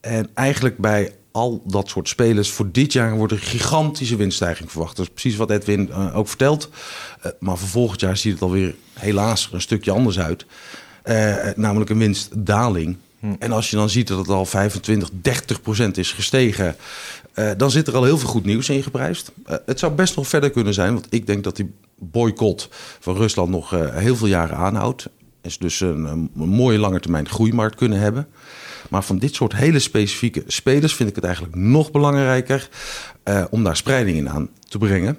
[0.00, 2.50] En eigenlijk bij al dat soort spelers.
[2.50, 4.96] Voor dit jaar wordt een gigantische winststijging verwacht.
[4.96, 6.68] Dat is precies wat Edwin uh, ook vertelt.
[7.26, 10.46] Uh, maar voor volgend jaar ziet het alweer helaas een stukje anders uit.
[11.04, 12.96] Uh, namelijk een winstdaling.
[13.20, 13.34] Hm.
[13.38, 16.76] En als je dan ziet dat het al 25, 30 procent is gestegen...
[17.56, 19.32] dan zit er al heel veel goed nieuws in geprijsd.
[19.66, 20.92] het zou best nog verder kunnen zijn.
[20.92, 22.68] Want ik denk dat die boycott
[23.00, 25.08] van Rusland nog heel veel jaren aanhoudt.
[25.42, 28.28] Ze dus een, een mooie lange termijn groeimarkt kunnen hebben...
[28.90, 32.68] Maar van dit soort hele specifieke spelers vind ik het eigenlijk nog belangrijker
[33.24, 35.18] uh, om daar spreiding in aan te brengen.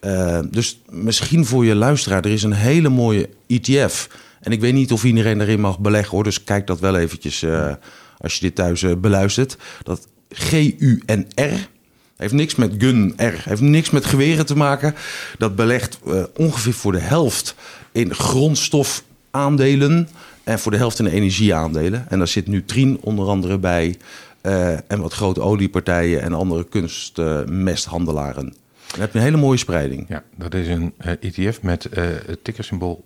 [0.00, 4.08] Uh, dus misschien voor je luisteraar, er is een hele mooie ETF.
[4.40, 7.42] En ik weet niet of iedereen erin mag beleggen hoor, dus kijk dat wel eventjes
[7.42, 7.72] uh,
[8.18, 9.56] als je dit thuis beluistert.
[9.82, 11.68] Dat GUNR,
[12.16, 14.94] heeft niks met gun R, heeft niks met geweren te maken.
[15.38, 15.98] Dat belegt
[16.36, 17.54] ongeveer voor de helft
[17.92, 20.08] in grondstofaandelen.
[20.48, 22.06] En voor de helft in de energieaandelen.
[22.08, 23.96] En daar zit nu Trien onder andere bij.
[24.42, 28.46] Uh, en wat grote oliepartijen en andere kunstmesthandelaren.
[28.46, 28.52] Uh,
[28.90, 30.06] dan heb je een hele mooie spreiding.
[30.08, 31.88] Ja, dat is een uh, ETF met
[32.26, 33.04] het tickersymbool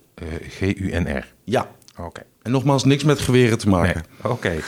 [0.49, 1.33] GUNR.
[1.43, 1.67] Ja.
[1.97, 2.21] Oké.
[2.41, 4.03] En nogmaals, niks met geweren te maken.
[4.21, 4.31] Nee.
[4.31, 4.47] Oké.
[4.47, 4.59] Okay.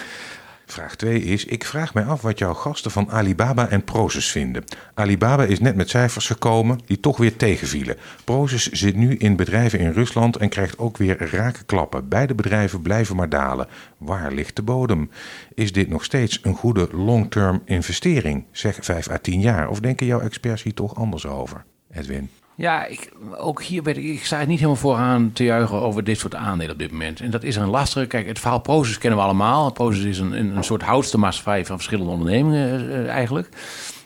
[0.65, 4.63] Vraag 2 is: Ik vraag mij af wat jouw gasten van Alibaba en Proces vinden.
[4.93, 7.97] Alibaba is net met cijfers gekomen die toch weer tegenvielen.
[8.23, 12.09] Proces zit nu in bedrijven in Rusland en krijgt ook weer rake klappen.
[12.09, 13.67] Beide bedrijven blijven maar dalen.
[13.97, 15.09] Waar ligt de bodem?
[15.53, 18.45] Is dit nog steeds een goede long-term investering?
[18.51, 19.69] Zeg 5 à 10 jaar.
[19.69, 21.65] Of denken jouw experts hier toch anders over?
[21.91, 22.29] Edwin.
[22.57, 26.19] Ja, ik, ook hier ben ik, ik sta niet helemaal vooraan te juichen over dit
[26.19, 27.19] soort aandelen op dit moment.
[27.19, 28.05] En dat is een lastige.
[28.05, 29.71] Kijk, het verhaal Proces kennen we allemaal.
[29.71, 33.49] Proces is een, een, soort houdste maatschappij van verschillende ondernemingen uh, eigenlijk.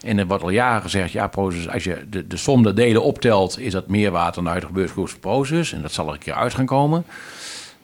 [0.02, 3.04] En er wordt al jaren gezegd, ja, Proces, als je de, de som der delen
[3.04, 5.74] optelt, is dat meer waard dan de huidige van Proces.
[5.74, 7.06] En dat zal er een keer uit gaan komen.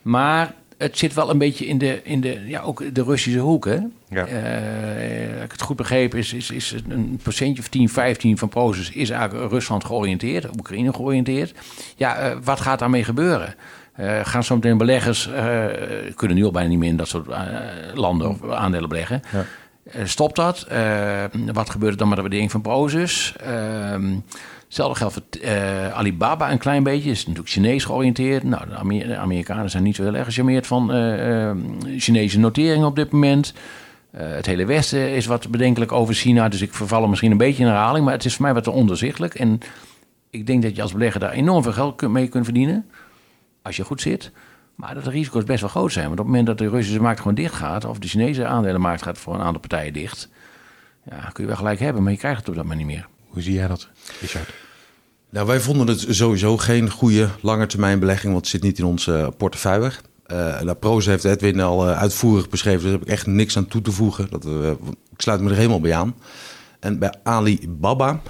[0.02, 3.66] Maar het zit wel een beetje in de, in de, ja, ook de Russische hoek.
[3.66, 3.80] Hè?
[4.10, 4.28] Ja.
[4.28, 8.92] Uh, ik het goed begrepen, is, is, is een procentje of 10, 15 van Proces
[8.92, 11.54] is eigenlijk Rusland georiënteerd, Oekraïne georiënteerd.
[11.96, 13.56] Ja, uh, wat gaat daarmee gebeuren?
[14.00, 15.30] Uh, gaan zometeen beleggers,
[16.16, 17.28] kunnen nu al bijna niet meer in dat soort
[17.94, 19.22] landen of aandelen beleggen.
[19.32, 20.06] Ja.
[20.06, 20.68] stopt dat?
[21.54, 23.36] wat gebeurt er dan met de waardering van Proces?
[24.66, 27.10] Ehm, Hetzelfde geldt voor uh, Alibaba een klein beetje.
[27.10, 28.44] Is natuurlijk Chinees georiënteerd.
[28.44, 31.52] Nou, de, Amer de Amerikanen zijn niet zo heel erg gecharmeerd van uh, uh,
[31.98, 33.54] Chinese noteringen op dit moment.
[34.12, 36.50] het hele Westen is wat bedenkelijk over China.
[36.50, 38.06] Dus ik verval misschien een beetje in herhaling.
[38.06, 39.36] Maar het is voor mij wat te.
[39.36, 39.60] En
[40.30, 42.86] ik denk dat je als belegger daar enorm veel geld mee kunt verdienen.
[43.62, 44.32] Als je goed zit.
[44.76, 46.08] Maar dat de risico's best wel groot zijn.
[46.08, 47.86] Want op het moment dat de Russische markt gewoon dicht gaat.
[47.86, 50.30] Of de Chinese aandelenmarkt gaat voor een aantal partijen dicht.
[51.10, 52.04] Ja, kun je wel gelijk hebben.
[52.04, 53.08] Maar je krijgt het op dat moment niet meer.
[53.36, 53.88] Hoe zie jij dat,
[54.22, 54.54] Richard?
[55.30, 59.92] Nou, wij vonden het sowieso geen goede langetermijnbelegging, want het zit niet in onze portefeuille.
[60.28, 63.58] Uh, nou, Pro's heeft Edwin al uh, uitvoerig beschreven, dus daar heb ik echt niks
[63.58, 64.28] aan toe te voegen.
[64.30, 64.46] Dat,
[65.14, 66.16] ik sluit me er helemaal bij aan.
[66.80, 68.22] En bij Alibaba,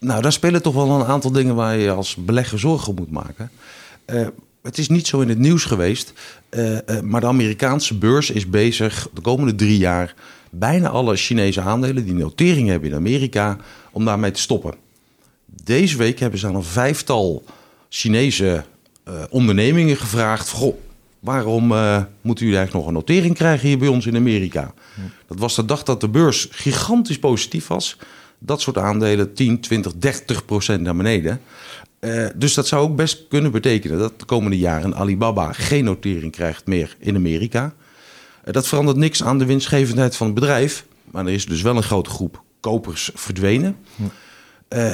[0.00, 3.10] nou, daar spelen toch wel een aantal dingen waar je als belegger zorgen om moet
[3.10, 3.50] maken.
[4.62, 6.12] het is niet zo in het nieuws geweest,
[7.02, 10.14] maar de Amerikaanse beurs is bezig de komende drie jaar
[10.58, 13.56] bijna alle Chinese aandelen die notering hebben in Amerika,
[13.92, 14.74] om daarmee te stoppen.
[15.46, 17.44] Deze week hebben ze aan een vijftal
[17.88, 18.64] Chinese
[19.08, 20.76] uh, ondernemingen gevraagd: Goh,
[21.20, 24.74] waarom uh, moeten jullie eigenlijk nog een notering krijgen hier bij ons in Amerika?
[25.26, 27.96] Dat was de dag dat de beurs gigantisch positief was.
[28.38, 31.40] Dat soort aandelen 10, 20, 30 procent naar beneden.
[32.00, 36.32] Uh, dus dat zou ook best kunnen betekenen dat de komende jaren Alibaba geen notering
[36.32, 37.74] krijgt meer in Amerika.
[38.44, 40.86] Dat verandert niks aan de winstgevendheid van het bedrijf.
[41.04, 43.76] Maar er is dus wel een grote groep kopers verdwenen.
[44.68, 44.92] Uh,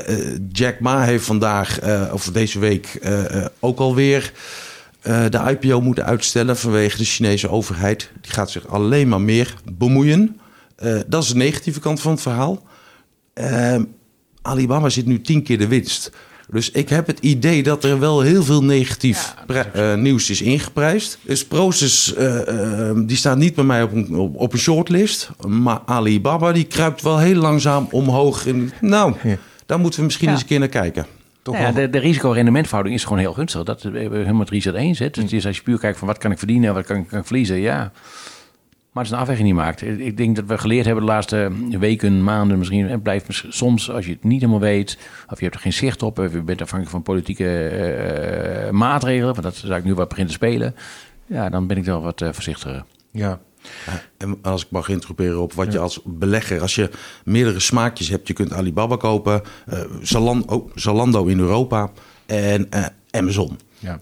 [0.52, 2.98] Jack Ma heeft vandaag, uh, of deze week,
[3.60, 4.32] ook alweer
[5.02, 8.10] de IPO moeten uitstellen vanwege de Chinese overheid.
[8.20, 10.40] Die gaat zich alleen maar meer bemoeien.
[11.06, 12.62] dat is de negatieve kant van het verhaal.
[14.42, 16.10] Alibaba zit nu tien keer de winst.
[16.52, 20.42] Dus ik heb het idee dat er wel heel veel negatief ja, uh, nieuws is
[20.42, 21.18] ingeprijsd.
[21.22, 25.30] Dus Proces, uh, uh, die staat niet bij mij op een, op, op, een shortlist.
[25.46, 28.46] Maar Alibaba, die kruipt wel heel langzaam omhoog.
[28.46, 29.36] In, nou, ja.
[29.66, 30.32] daar moeten we misschien ja.
[30.32, 31.06] eens een keer naar kijken.
[31.42, 33.62] Toch nou ja, de, de risico-rendementverhouding is gewoon heel gunstig.
[33.62, 34.98] Dat hebben we helemaal met Richard eens.
[34.98, 35.10] Hè.
[35.10, 37.26] Dus als je puur kijkt van wat kan ik verdienen en wat kan, kan ik
[37.26, 37.92] verliezen, ja.
[38.92, 39.82] Maar het is een afweging die maakt.
[39.82, 42.88] Ik denk dat we geleerd hebben de laatste weken, maanden misschien.
[42.88, 46.02] Het blijft soms, als je het niet helemaal weet, of je hebt er geen zicht
[46.02, 47.70] op, of je bent afhankelijk van politieke
[48.64, 50.74] uh, maatregelen, want dat is eigenlijk nu wat begint te spelen.
[51.26, 52.84] Ja, dan ben ik wel wat uh, voorzichtiger.
[53.10, 53.40] Ja.
[54.18, 56.90] En als ik mag introduceren op wat je als belegger, als je
[57.24, 61.90] meerdere smaakjes hebt, je kunt Alibaba kopen, uh, Zalando, oh, Zalando in Europa
[62.26, 62.68] en
[63.10, 63.58] Amazon.
[63.78, 64.00] Ja.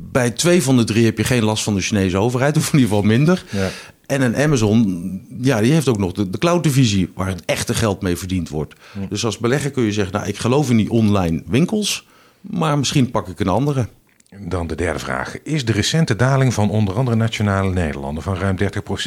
[0.00, 2.78] Bij twee van de drie heb je geen last van de Chinese overheid, of in
[2.78, 3.44] ieder geval minder.
[3.50, 3.70] Ja.
[4.06, 8.02] En een Amazon, ja, die heeft ook nog de, de cloud-divisie waar het echte geld
[8.02, 8.74] mee verdiend wordt.
[9.08, 12.06] Dus als belegger kun je zeggen, nou, ik geloof in die online winkels,
[12.40, 13.88] maar misschien pak ik een andere.
[14.40, 15.42] Dan de derde vraag.
[15.42, 18.56] Is de recente daling van onder andere nationale Nederlanden van ruim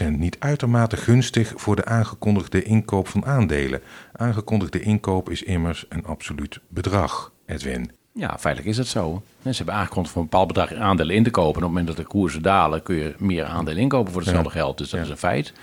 [0.06, 3.82] 30% niet uitermate gunstig voor de aangekondigde inkoop van aandelen?
[4.14, 7.92] Aangekondigde inkoop is immers een absoluut bedrag, Edwin.
[8.14, 9.22] Ja, feitelijk is het zo.
[9.44, 11.50] Ze hebben aangekondigd voor een bepaald bedrag aandelen in te kopen.
[11.50, 14.50] En op het moment dat de koersen dalen, kun je meer aandelen inkopen voor hetzelfde
[14.50, 14.78] geld.
[14.78, 15.54] Dus dat is een feit.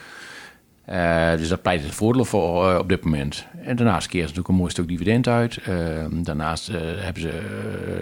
[0.91, 3.47] Uh, dus dat pleit het voordeel voor uh, op dit moment.
[3.63, 5.59] En daarnaast keren ze natuurlijk een mooi stuk dividend uit.
[5.69, 5.75] Uh,
[6.11, 7.43] daarnaast hebben ze,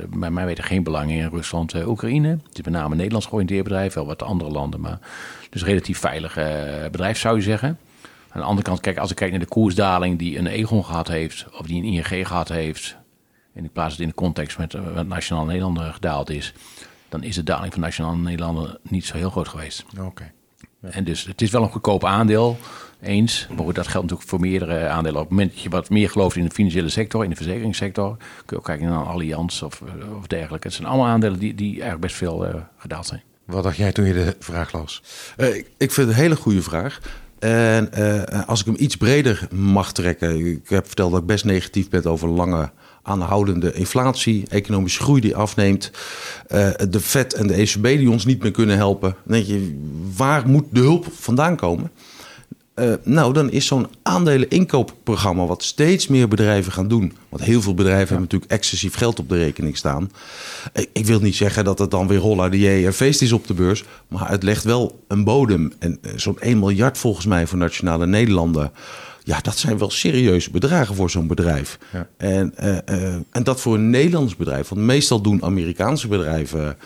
[0.09, 2.29] bij mij weten, geen belang in Rusland, Oekraïne.
[2.29, 4.81] Het is met name een Nederlands georiënteerd bedrijf, wel wat andere landen.
[4.81, 4.99] Maar
[5.51, 6.35] dus een relatief veilig
[6.91, 7.79] bedrijf zou je zeggen.
[8.29, 11.09] Aan de andere kant, kijk, als ik kijk naar de koersdaling die een Egon gehad
[11.09, 12.97] heeft, of die een ING gehad heeft,
[13.57, 16.53] en ik plaats het in de context met wat Nationaal Nederlanden gedaald is,
[17.09, 19.85] dan is de daling van Nationaal Nederlanden niet zo heel groot geweest.
[20.01, 20.33] Oké.
[20.81, 22.59] En dus het is wel een goedkoop aandeel,
[23.03, 23.47] eens.
[23.49, 25.21] Maar dat geldt natuurlijk voor meerdere aandelen.
[25.21, 28.17] Op het moment dat je wat meer gelooft in de financiële sector, in de verzekeringssector,
[28.17, 30.67] kun je ook kijken naar Allianz of, eh, of dergelijke.
[30.67, 33.23] Het zijn allemaal aandelen die, die eigenlijk best veel uh, gedaald zijn.
[33.45, 35.03] Wat dacht jij toen je de vraag las?
[35.37, 37.01] Uh, ik vind het een hele goede vraag.
[37.39, 37.91] En
[38.47, 42.05] als ik hem iets breder mag trekken, ik heb verteld dat ik best negatief ben
[42.05, 42.71] over lange
[43.07, 45.91] aanhoudende inflatie, economische groei die afneemt,
[46.49, 49.17] uh, de Fed en de ECB die ons niet meer kunnen helpen.
[49.25, 49.79] Dan denk je,
[50.17, 51.91] waar moet de hulp vandaan komen?
[52.81, 57.13] Uh, nou, dan is zo'n aandeleninkoopprogramma wat steeds meer bedrijven gaan doen.
[57.29, 60.11] Want heel veel bedrijven hebben natuurlijk excessief geld op de rekening staan.
[60.73, 63.47] Ik, ik wil niet zeggen dat het dan weer holla de en feest is op
[63.47, 63.85] de beurs.
[64.09, 65.73] Maar het legt wel een bodem.
[65.79, 68.73] En uh, zo'n 1 miljard volgens mij voor Nationale Nederlanden.
[69.27, 71.79] Ja, dat zijn wel serieuze bedragen voor zo'n bedrijf.
[71.93, 72.09] Ja.
[72.17, 74.69] En, uh, uh, en dat voor een Nederlands bedrijf.
[74.69, 76.77] Want meestal doen Amerikaanse bedrijven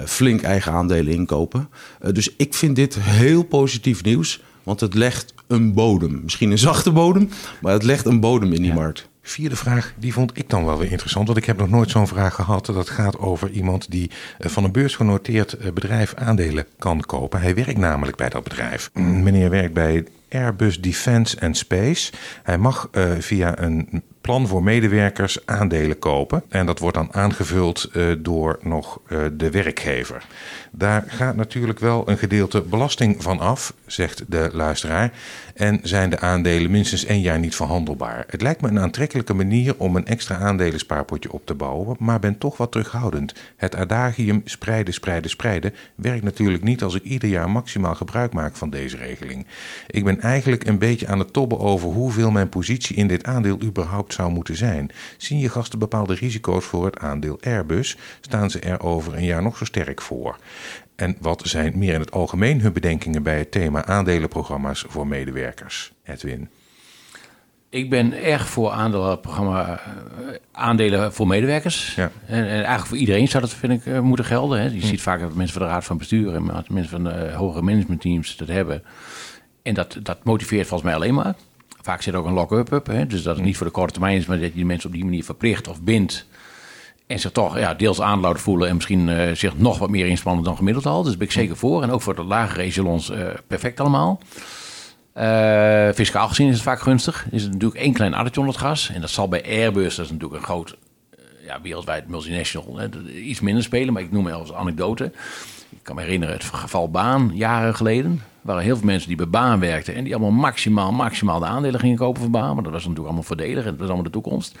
[0.00, 1.68] uh, flink eigen aandelen inkopen.
[2.12, 4.42] dus ik vind dit heel positief nieuws.
[4.62, 6.20] Want het legt een bodem.
[6.22, 7.28] Misschien een zachte bodem,
[7.60, 8.74] maar het legt een bodem in die ja.
[8.74, 9.08] markt.
[9.22, 11.26] Vierde vraag, die vond ik dan wel weer interessant.
[11.26, 12.66] Want ik heb nog nooit zo'n vraag gehad.
[12.66, 17.40] Dat gaat over iemand die van een beursgenoteerd bedrijf aandelen kan kopen.
[17.40, 18.90] Hij werkt namelijk bij dat bedrijf.
[18.94, 22.12] Meneer werkt bij Airbus Defence and Space.
[22.42, 26.42] Hij mag uh, via een plan voor medewerkers aandelen kopen.
[26.48, 30.26] En dat wordt dan aangevuld uh, door nog uh, de werkgever.
[30.70, 35.12] Daar gaat natuurlijk wel een gedeelte belasting van af, zegt de luisteraar.
[35.54, 38.24] En zijn de aandelen minstens één jaar niet verhandelbaar.
[38.26, 42.38] Het lijkt me een aantrekkelijke manier om een extra aandelenspaarpotje op te bouwen, maar ben
[42.38, 43.34] toch wat terughoudend.
[43.56, 48.56] Het adagium spreiden, spreiden, spreiden werkt natuurlijk niet als ik ieder jaar maximaal gebruik maak
[48.56, 49.46] van deze regeling.
[49.86, 53.62] Ik ben eigenlijk een beetje aan het tobben over hoeveel mijn positie in dit aandeel
[53.62, 54.90] überhaupt zou moeten zijn.
[55.16, 57.96] Zien je gasten bepaalde risico's voor het aandeel Airbus?
[58.20, 60.38] Staan ze er over een jaar nog zo sterk voor?
[60.96, 65.92] En wat zijn meer in het algemeen hun bedenkingen bij het thema aandelenprogramma's voor medewerkers?
[66.04, 66.48] Edwin.
[67.70, 69.78] Ik ben erg voor aandelenprogramma, eh,
[70.52, 71.94] aandelen voor medewerkers.
[71.94, 72.10] Ja.
[72.26, 74.60] En, en, eigenlijk voor iedereen zou dat, vind ik, uh, moeten gelden.
[74.60, 74.64] Hè.
[74.64, 74.86] Je hm.
[74.86, 78.36] ziet vaak dat mensen van de raad van bestuur en mensen van de hogere managementteams
[78.36, 78.82] dat hebben.
[79.62, 81.34] En dat, dat motiveert volgens mij alleen maar.
[81.88, 82.86] Vaak zit ook een lock-up up.
[82.86, 83.06] Hè?
[83.06, 84.94] Dus dat het niet voor de korte termijn is, maar dat je die mensen op
[84.94, 86.26] die manier verplicht of bindt.
[87.06, 90.44] En zich toch ja, deels aanloud voelen en misschien uh, zich nog wat meer inspannen
[90.44, 91.02] dan gemiddeld al.
[91.02, 91.82] Dus ben ik zeker voor.
[91.82, 94.20] En ook voor de lagere echelons uh, perfect allemaal.
[95.16, 97.26] Uh, fiscaal gezien is het vaak gunstig.
[97.30, 98.90] Is het natuurlijk één klein addertje onder het gas.
[98.90, 100.76] En dat zal bij Airbus, dat is natuurlijk een groot,
[101.46, 103.92] ja, wereldwijd multinational, hè, iets minder spelen.
[103.92, 105.04] Maar ik noem het als anekdote.
[105.70, 109.28] Ik kan me herinneren het geval Baan, jaren geleden waren heel veel mensen die bij
[109.28, 109.94] baan werkten.
[109.94, 112.54] En die allemaal maximaal, maximaal de aandelen gingen kopen van baan.
[112.54, 113.64] Maar dat was natuurlijk allemaal voordelig.
[113.64, 114.58] En dat was allemaal de toekomst.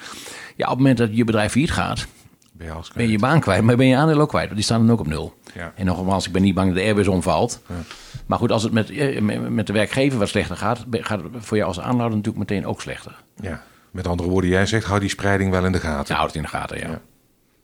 [0.56, 2.06] Ja, op het moment dat je bedrijf failliet gaat,
[2.52, 3.62] ben je, ben je, je baan kwijt.
[3.62, 4.44] Maar ben je aandelen ook kwijt.
[4.44, 5.38] Want die staan dan ook op nul.
[5.54, 5.72] Ja.
[5.76, 7.62] En nogmaals, ik ben niet bang dat de Airbus omvalt.
[7.68, 7.74] Ja.
[8.26, 11.56] Maar goed, als het met, eh, met de werkgever wat slechter gaat, gaat het voor
[11.56, 13.22] jou als aanhouder natuurlijk meteen ook slechter.
[13.40, 16.14] Ja, met andere woorden, jij zegt, hou die spreiding wel in de gaten.
[16.14, 17.00] Ja, houd het in de gaten, ja.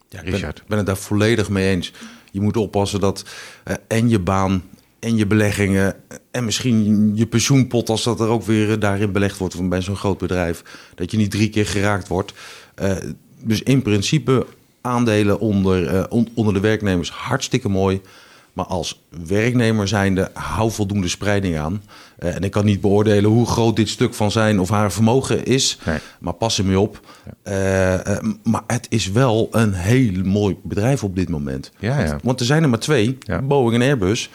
[0.09, 0.21] ja.
[0.21, 1.93] ik ben, ben, het daar volledig mee eens.
[2.31, 3.25] Je moet oppassen dat
[3.67, 4.63] uh, en je baan
[5.05, 5.95] en je beleggingen
[6.31, 9.95] en misschien je pensioenpot als dat er ook weer eh, daarin belegd wordt bij zo'n
[9.95, 10.63] groot bedrijf,
[10.95, 12.33] dat je niet drie keer geraakt wordt.
[12.81, 12.91] Uh,
[13.39, 14.45] dus in principe
[14.81, 18.01] aandelen onder, uh, on, onder de werknemers hartstikke mooi.
[18.55, 21.81] Maar als werknemer zijnde, hou voldoende spreiding aan.
[22.17, 25.45] Eh, en ik kan niet beoordelen hoe groot dit stuk van zijn of haar vermogen
[25.45, 25.79] is.
[25.85, 25.97] Nee.
[26.19, 26.99] Maar pas er mee op.
[27.43, 31.71] Eh, eh, maar het is wel een heel mooi bedrijf op dit moment.
[31.79, 32.09] Ja, ja.
[32.09, 33.17] Want, want er zijn er maar twee.
[33.43, 34.29] Boeing en Airbus.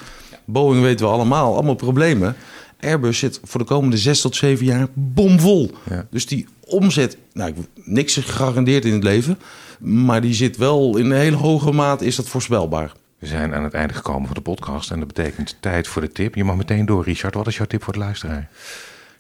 [0.53, 2.37] Boeing weten we allemaal, allemaal problemen.
[2.81, 5.71] Airbus zit voor de komende zes tot zeven jaar bomvol.
[5.91, 6.07] Ja.
[6.11, 9.39] Dus die omzet, nou, ik- niks is gegarandeerd in het leven.
[9.79, 12.93] Maar die zit wel in een hele hoge mate, is dat voorspelbaar.
[13.19, 16.13] We zijn aan het einde gekomen van de podcast en dat betekent tijd voor de
[16.13, 16.35] tip.
[16.35, 17.35] Je mag meteen door, Richard.
[17.35, 18.49] Wat is jouw tip voor de luisteraar?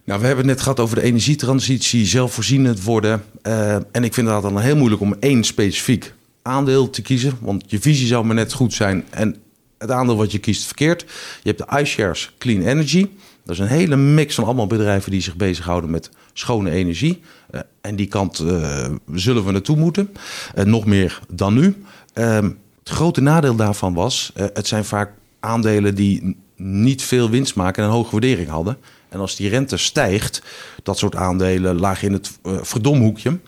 [0.05, 3.23] Nou, we hebben het net gehad over de energietransitie, zelfvoorzienend worden.
[3.43, 6.13] Eh, en ik vind het dan heel moeilijk om één specifiek
[6.43, 7.33] aandeel te kiezen.
[7.41, 9.37] Want je visie zou maar net goed zijn en
[9.81, 11.05] het aandeel wat je kiest verkeerd.
[11.43, 13.09] Je hebt de iShares Clean Energy.
[13.45, 17.21] Dat is een hele mix van allemaal bedrijven die zich bezighouden met schone energie.
[17.51, 20.13] Eh, en die kant eh, zullen we naartoe moeten.
[20.55, 21.83] Eh, nog meer dan nu.
[22.13, 27.83] Ehm, het grote nadeel daarvan was, het zijn vaak aandelen die niet veel winst maken
[27.83, 28.77] en een hoge waardering hadden.
[29.09, 30.43] En als die rente stijgt,
[30.83, 33.39] dat soort aandelen lagen in het verdomhoekje.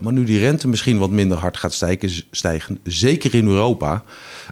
[0.00, 4.04] Maar nu die rente misschien wat minder hard gaat stijgen, stijgen zeker in Europa,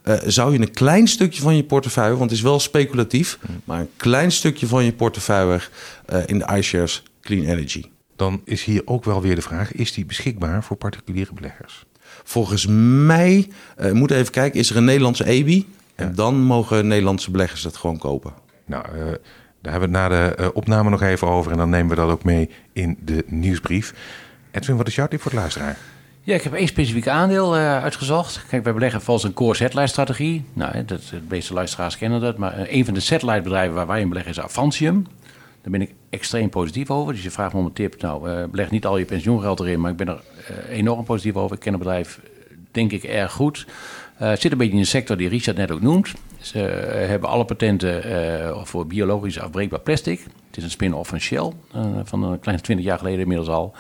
[0.03, 3.81] eh, zou je een klein stukje van je portefeuille, want het is wel speculatief, maar
[3.81, 5.61] een klein stukje van je portefeuille
[6.07, 7.85] eh, in de iShares Clean Energy.
[8.17, 11.85] Dan is hier ook wel weer de vraag: is die beschikbaar voor particuliere beleggers?
[12.25, 12.67] Volgens
[13.07, 15.67] mij, eh moet even kijken, is er een Nederlandse EBI?
[15.95, 18.33] En dan mogen Nederlandse beleggers dat gewoon kopen.
[18.67, 18.85] Nou,
[19.63, 22.11] daar hebben we het na de opname nog even over en dan nemen we dat
[22.11, 23.95] ook mee in de nieuwsbrief.
[24.51, 25.79] Edwin, wat is jouw tip voor de luisteraar?
[26.23, 28.47] Ja, ik heb één specifiek aandeel eh, uitgezocht.
[28.49, 30.45] Kijk, wij beleggen volgens een core satellite strategie.
[30.53, 32.37] Nou, dat, de meeste luisteraars kennen dat.
[32.37, 35.07] Maar eh, een van de satellite bedrijven waar wij in beleggen is Avantium.
[35.63, 37.13] Daar ben ik extreem positief over.
[37.13, 38.03] Dus je vraagt me om een tip.
[38.03, 40.21] Nou, eh, beleg niet al je pensioengeld erin, maar ik ben er
[40.69, 41.57] enorm positief over.
[41.57, 42.21] Ik ken het bedrijf,
[42.71, 43.67] denk ik, erg goed.
[44.15, 46.13] Het zit een beetje in de sector die Richard net ook noemt.
[46.41, 46.59] Ze
[47.09, 48.03] hebben alle patenten
[48.67, 50.21] voor biologisch afbreekbaar plastic.
[50.47, 51.53] Het is een spin-off van Shell,
[52.05, 53.75] van een kleine 20 jaar geleden inmiddels al.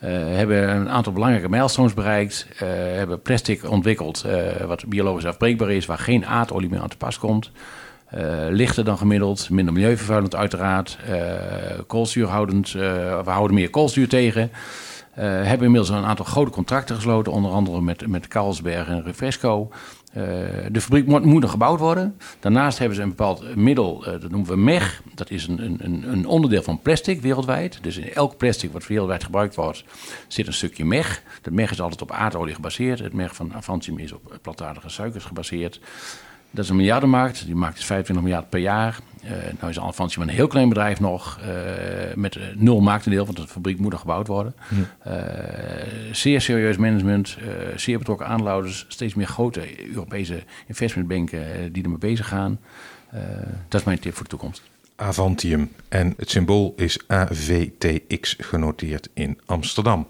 [0.00, 2.46] Eh, hebben een aantal belangrijke milestones bereikt.
[2.58, 6.96] eh, hebben plastic ontwikkeld eh, wat biologisch afbreekbaar is, waar geen aardolie meer aan te
[6.96, 7.50] pas komt.
[8.06, 10.98] Eh, lichter dan gemiddeld, minder milieuvervuilend uiteraard.
[11.06, 14.50] eh koolzuurhoudend, we houden meer koolzuur tegen.
[15.20, 19.70] Hebben inmiddels een aantal grote contracten gesloten, onder andere met, met Carlsberg en Refresco.
[20.10, 20.22] Eh,
[20.70, 22.16] de fabriek moet, moet nog gebouwd worden.
[22.40, 25.02] Daarnaast hebben ze een bepaald middel, eh, dat noemen we MEG.
[25.14, 27.78] Dat is een, een, een onderdeel van plastic wereldwijd.
[27.82, 29.84] Dus in elk plastic wat wereldwijd gebruikt wordt,
[30.28, 31.22] zit een stukje MEG.
[31.42, 32.98] Dat MEG is altijd op aardolie gebaseerd.
[32.98, 35.80] Het MEG van Avantium is op plantaardige suikers gebaseerd.
[36.50, 37.44] Dat is een miljardenmarkt.
[37.46, 38.98] Die markt is 25 miljard per jaar.
[39.22, 41.38] Eh nou is Avantium een heel klein bedrijf nog.
[41.40, 44.54] eh, met eh, nul marktendeel, want de fabriek moet nog gebouwd worden.
[46.12, 47.36] Zeer serieus management.
[47.76, 48.84] zeer betrokken aanlouders.
[48.88, 52.60] Steeds meer grote Europese investmentbanken die ermee bezig gaan.
[53.68, 54.62] Dat is mijn tip voor de toekomst.
[54.96, 55.72] Avantium.
[55.88, 60.06] En het symbool is AVTX genoteerd in Amsterdam.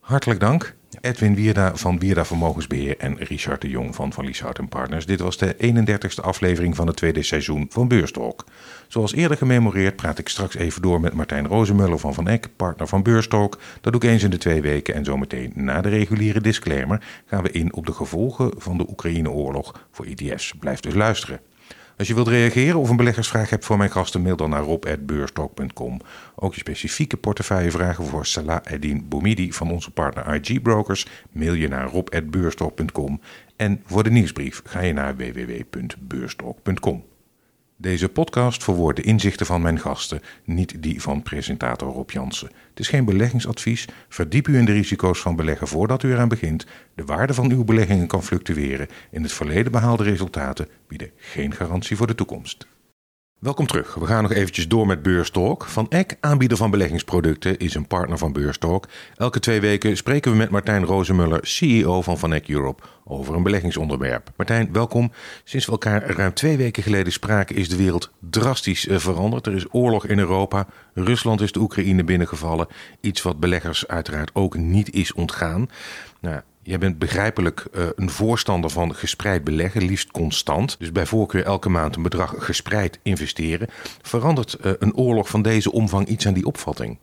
[0.00, 0.74] Hartelijk dank.
[1.00, 5.06] Edwin Wierda van Wierda Vermogensbeheer en Richard de Jong van Van Lieshout Partners.
[5.06, 8.44] Dit was de 31ste aflevering van het tweede seizoen van Beurstalk.
[8.88, 12.88] Zoals eerder gememoreerd praat ik straks even door met Martijn Rozenmuller van Van Eck, partner
[12.88, 13.58] van Beurstalk.
[13.80, 17.42] Dat doe ik eens in de twee weken en zometeen na de reguliere disclaimer gaan
[17.42, 20.52] we in op de gevolgen van de Oekraïne-oorlog voor ETF's.
[20.58, 21.40] Blijf dus luisteren.
[22.00, 26.00] Als je wilt reageren of een beleggersvraag hebt voor mijn gasten, mail dan naar rob.beurstalk.com.
[26.34, 31.68] Ook je specifieke portefeuillevragen voor Salah Eddin Boumidi van onze partner IG Brokers, mail je
[31.68, 33.20] naar rob.beurstalk.com.
[33.56, 37.04] En voor de nieuwsbrief ga je naar www.beurstalk.com.
[37.80, 42.50] Deze podcast verwoordt de inzichten van mijn gasten, niet die van presentator Rob Jansen.
[42.68, 43.88] Het is geen beleggingsadvies.
[44.08, 46.66] Verdiep u in de risico's van beleggen voordat u eraan begint.
[46.94, 48.88] De waarde van uw beleggingen kan fluctueren.
[49.10, 52.66] In het verleden behaalde resultaten bieden geen garantie voor de toekomst.
[53.40, 53.94] Welkom terug.
[53.94, 55.64] We gaan nog eventjes door met Beurstalk.
[55.64, 58.88] Van Eck, aanbieder van beleggingsproducten, is een partner van Beurstalk.
[59.16, 63.42] Elke twee weken spreken we met Martijn Rozenmuller, CEO van Van Eck Europe, over een
[63.42, 64.30] beleggingsonderwerp.
[64.36, 65.12] Martijn, welkom.
[65.44, 69.46] Sinds we elkaar ruim twee weken geleden spraken is de wereld drastisch eh, veranderd.
[69.46, 70.66] Er is oorlog in Europa.
[70.94, 72.66] Rusland is de Oekraïne binnengevallen.
[73.00, 75.68] Iets wat beleggers uiteraard ook niet is ontgaan.
[76.20, 80.78] Nou, Jij bent begrijpelijk uh, een voorstander van gespreid beleggen, liefst constant.
[80.78, 83.68] Dus bij voorkeur elke maand een bedrag gespreid investeren.
[84.02, 86.98] Verandert uh, een oorlog van deze omvang iets aan die opvatting?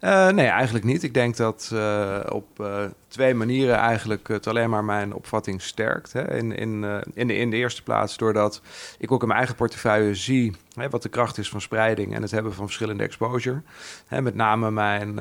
[0.00, 1.02] Uh, nee, eigenlijk niet.
[1.02, 6.12] Ik denk dat uh, op uh, twee manieren eigenlijk het alleen maar mijn opvatting sterkt.
[6.12, 6.34] Hè.
[6.34, 6.84] In, in,
[7.14, 8.60] in, de, in de eerste plaats doordat
[8.98, 12.22] ik ook in mijn eigen portefeuille zie hè, wat de kracht is van spreiding en
[12.22, 13.62] het hebben van verschillende exposure.
[14.06, 15.18] Hè, met name mijn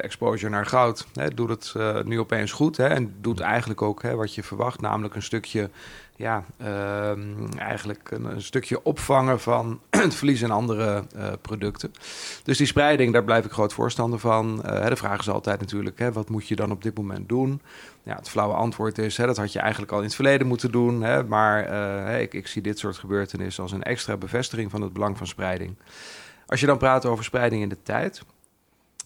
[0.00, 4.14] exposure naar goud hè, doet het nu opeens goed hè, en doet eigenlijk ook hè,
[4.14, 5.70] wat je verwacht, namelijk een stukje
[6.18, 11.92] ja, uh, eigenlijk een, een, stukje opvangen van het verlies in andere uh, producten.
[12.42, 14.62] Dus die spreiding, daar blijf ik groot voorstander van.
[14.66, 17.60] Uh, de vraag is altijd natuurlijk, hè, wat moet je dan op dit moment doen?
[18.02, 20.70] Ja, het flauwe antwoord is, hè, dat had je eigenlijk al in het verleden moeten
[20.70, 21.02] doen.
[21.02, 24.92] Hè, maar uh, ik, ik zie dit soort gebeurtenissen als een extra bevestiging van het
[24.92, 25.74] belang van spreiding.
[26.46, 28.22] Als je dan praat over spreiding in de tijd,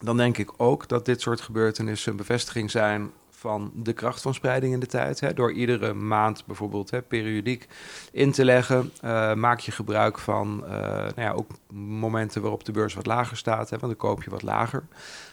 [0.00, 3.10] dan denk ik ook dat dit soort gebeurtenissen een bevestiging zijn
[3.42, 5.20] van de kracht van spreiding in de tijd.
[5.20, 5.34] Hè.
[5.34, 7.68] Door iedere maand bijvoorbeeld hè, periodiek
[8.12, 12.72] in te leggen, uh, maak je gebruik van uh, nou ja, ook momenten waarop de
[12.72, 14.84] beurs wat lager staat, hè, want dan koop je wat lager.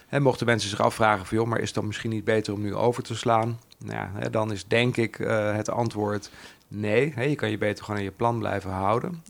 [0.08, 2.60] En mochten mensen zich afvragen van joh, maar is het dan misschien niet beter om
[2.60, 3.58] nu over te slaan?
[3.78, 6.30] Nou ja, dan is denk ik uh, het antwoord
[6.68, 7.12] nee.
[7.14, 9.22] Hè, je kan je beter gewoon aan je plan blijven houden.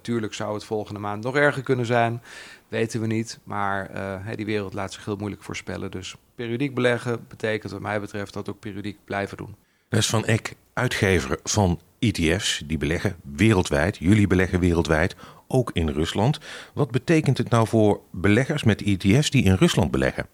[0.00, 2.22] tuurlijk zou het volgende maand nog erger kunnen zijn
[2.72, 3.38] weten we niet.
[3.44, 5.90] Maar uh, die wereld laat zich heel moeilijk voorspellen.
[5.90, 9.54] Dus periodiek beleggen betekent wat mij betreft dat ook periodiek blijven doen.
[9.88, 13.96] Is Van Eck, uitgever van ETF's, die beleggen wereldwijd.
[13.96, 15.16] Jullie beleggen wereldwijd,
[15.48, 16.38] ook in Rusland.
[16.74, 20.26] Wat betekent het nou voor beleggers met ETF's die in Rusland beleggen?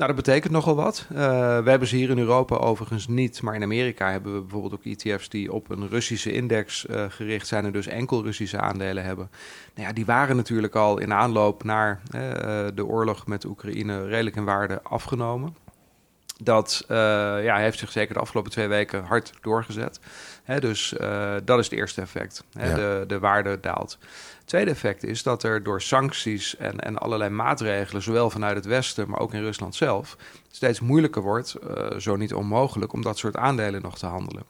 [0.00, 1.06] Nou, dat betekent nogal wat.
[1.12, 1.18] Uh,
[1.62, 4.84] we hebben ze hier in Europa overigens niet, maar in Amerika hebben we bijvoorbeeld ook
[4.84, 9.30] ETF's die op een Russische index uh, gericht zijn en dus enkel Russische aandelen hebben.
[9.74, 12.20] Nou ja, die waren natuurlijk al in aanloop naar uh,
[12.74, 15.56] de oorlog met Oekraïne redelijk in waarde afgenomen.
[16.42, 16.84] Dat
[17.42, 20.00] ja, heeft zich zeker de afgelopen twee weken hard doorgezet.
[20.44, 20.94] Hè, dus
[21.44, 22.44] dat is het eerste effect.
[22.52, 22.74] Hè, ja.
[22.74, 23.98] de, de waarde daalt
[24.50, 29.08] tweede effect is dat er door sancties en, en allerlei maatregelen, zowel vanuit het Westen,
[29.08, 30.16] maar ook in Rusland zelf,
[30.50, 34.42] steeds moeilijker wordt, uh, zo niet onmogelijk, om dat soort aandelen nog te handelen.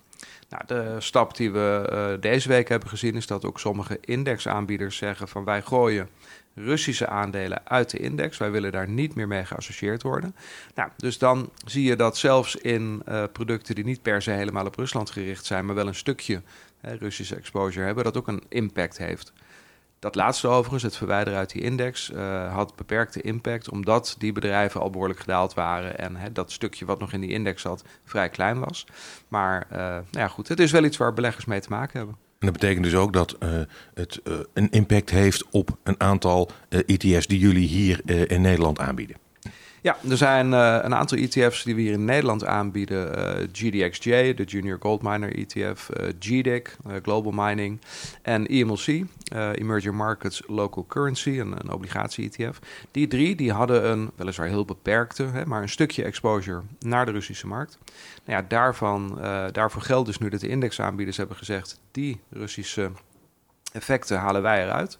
[0.49, 4.97] Nou, de stap die we uh, deze week hebben gezien is dat ook sommige indexaanbieders
[4.97, 6.09] zeggen van wij gooien
[6.55, 8.39] Russische aandelen uit de index.
[8.39, 10.35] Wij willen daar niet meer mee geassocieerd worden.
[10.75, 14.67] Nou, dus dan zie je dat zelfs in uh, producten die niet per se helemaal
[14.67, 16.43] op Rusland gericht zijn, maar wel een stukje
[16.81, 19.33] Russische exposure hebben, dat ook een impact heeft.
[20.01, 24.81] Dat laatste overigens, het verwijderen uit die index, uh, had beperkte impact omdat die bedrijven
[24.81, 28.61] al behoorlijk gedaald waren en dat stukje wat nog in die index zat vrij klein
[28.61, 28.87] was.
[29.29, 32.17] Maar uh, nou ja, goed, het is wel iets waar beleggers mee te maken hebben.
[32.39, 33.49] En dat betekent dus ook dat uh,
[33.95, 34.21] het
[34.53, 39.17] een impact heeft op een aantal ETF's die jullie hier in Nederland aanbieden.
[39.83, 43.19] Ja, er zijn uh, een aantal ETF's die we hier in Nederland aanbieden.
[43.19, 47.81] Uh, GDXJ, de Junior Gold Miner ETF, uh, GDIC, Global Mining
[48.23, 49.05] en EMLC,
[49.55, 52.59] Emerging Markets Local Currency, een, een obligatie-ETF.
[52.91, 57.13] Die drie die hadden een weliswaar heel beperkte, hè, maar een stukje exposure naar de
[57.13, 57.79] Russische markt.
[58.25, 59.19] Nou ja, daarvan,
[59.53, 62.91] daarvoor geldt dus nu dat de indexaanbieders hebben gezegd, die Russische
[63.73, 64.99] effecten halen wij eruit.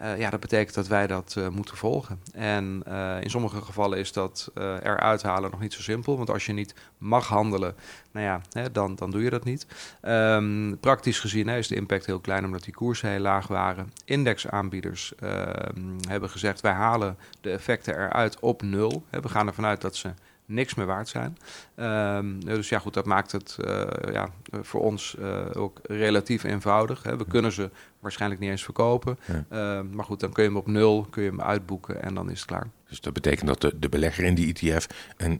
[0.00, 2.20] Uh, ja, dat betekent dat wij dat uh, moeten volgen.
[2.32, 6.16] En uh, in sommige gevallen is dat eruit halen nog niet zo simpel.
[6.16, 7.74] Want als je niet mag handelen,
[8.12, 9.66] nou ja, hè, dan, dan doe je dat niet.
[10.02, 13.92] Um, praktisch gezien is de impact heel klein omdat die koersen heel laag waren.
[14.04, 19.04] Indexaanbieders ehm, hebben gezegd wij halen de effecten eruit op nul.
[19.10, 20.10] We gaan ervan uit dat ze
[20.46, 21.38] niks meer waard zijn.
[21.76, 23.82] Um, dus ja, goed, dat maakt het uh,
[24.12, 24.28] ja,
[24.60, 27.02] voor ons uh, ook relatief eenvoudig.
[27.02, 27.16] Hè.
[27.16, 27.70] We kunnen ze
[28.00, 29.18] waarschijnlijk niet eens verkopen.
[29.24, 29.78] Ja.
[29.78, 32.30] Uh, maar goed, dan kun je hem op nul kun je hem uitboeken en dan
[32.30, 32.68] is het klaar.
[32.88, 34.86] Dus dat betekent dat de, de belegger in die ETF
[35.16, 35.38] een,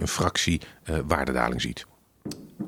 [0.00, 0.60] een fractie
[1.06, 1.86] waardedaling ziet.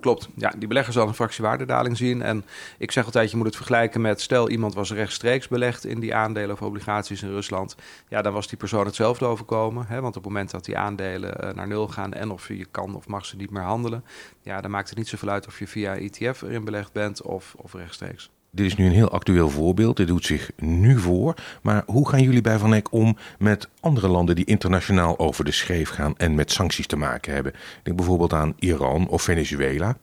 [0.01, 0.29] Klopt.
[0.37, 2.23] Ja, die belegger zal een fractie waardedaling zien.
[2.23, 2.45] En
[2.79, 4.21] ik zeg altijd, je moet het vergelijken met...
[4.21, 7.77] stel iemand was rechtstreeks belegd in die aandelen of obligaties in Rusland...
[8.09, 9.87] ja, dan was die persoon hetzelfde overkomen.
[9.87, 10.01] Hè?
[10.01, 12.13] Want op het moment dat die aandelen uh, naar nul gaan...
[12.13, 14.05] en of je kan of mag ze niet meer handelen...
[14.43, 17.55] ja, dan maakt het niet zoveel uit of je via ETF erin belegd bent of,
[17.57, 18.31] of rechtstreeks.
[18.53, 19.97] Dit is nu een heel actueel voorbeeld.
[19.97, 21.35] Dit doet zich nu voor.
[21.63, 25.53] Maar hoe gaan jullie bij Van Eck om met andere landen die internationaal over de
[25.53, 27.53] schreef gaan en met sancties te maken hebben?
[27.83, 29.97] Denk bijvoorbeeld aan Iran of Venezuela.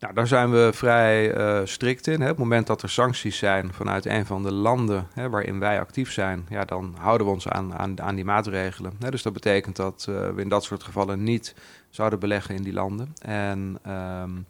[0.00, 2.20] Nou, daar zijn we vrij uh, strikt in.
[2.20, 2.24] Hè.
[2.24, 5.80] Op het moment dat er sancties zijn vanuit een van de landen hè, waarin wij
[5.80, 8.92] actief zijn, ja, dan houden we ons aan, aan, aan die maatregelen.
[8.98, 9.10] Hè.
[9.10, 11.54] Dus dat betekent dat uh, we in dat soort gevallen niet
[11.90, 13.14] zouden beleggen in die landen.
[13.18, 13.78] En
[14.22, 14.46] um,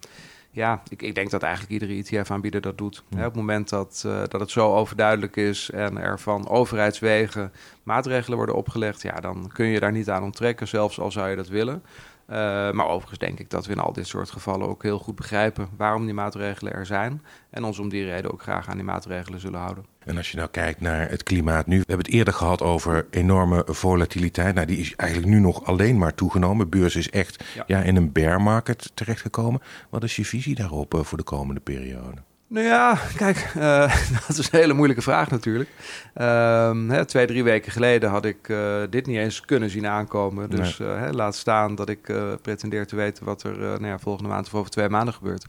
[0.57, 3.05] ja, ik, ik, denk dat eigenlijk iedere ETF-aanbieder dat doet.
[3.09, 3.19] Ja.
[3.19, 7.53] Op het moment dat, uh, dat het zo overduidelijk is en er van overheidswegen
[7.83, 11.37] maatregelen worden opgelegd, ja, dan kun je daar niet aan onttrekken, zelfs al zou je
[11.37, 11.83] dat willen.
[12.27, 15.69] Maar overigens denk ik dat we in al dit soort gevallen ook heel goed begrijpen
[15.77, 17.23] waarom die maatregelen er zijn.
[17.51, 19.85] En ons om die reden ook graag aan die maatregelen zullen houden.
[19.99, 23.07] En als je nou kijkt naar het klimaat nu, we hebben het eerder gehad over
[23.11, 24.55] enorme volatiliteit.
[24.55, 26.71] Nou, die is eigenlijk nu nog alleen maar toegenomen.
[26.71, 27.83] De beurs is echt ja.
[27.83, 29.61] in een bear market terechtgekomen.
[29.91, 32.23] Wat is je visie daarop uh, voor de komende periode?
[32.49, 35.71] Nou ja, kijk, uh, dat is een hele moeilijke vraag natuurlijk.
[36.17, 40.51] Uh, hè, twee, drie weken geleden had ik uh, dit niet eens kunnen zien aankomen.
[40.51, 40.89] Dus nee.
[40.89, 44.55] hè, laat staan dat ik pretendeer te weten wat er nou ja, volgende maand of
[44.55, 45.47] over twee maanden gebeurt.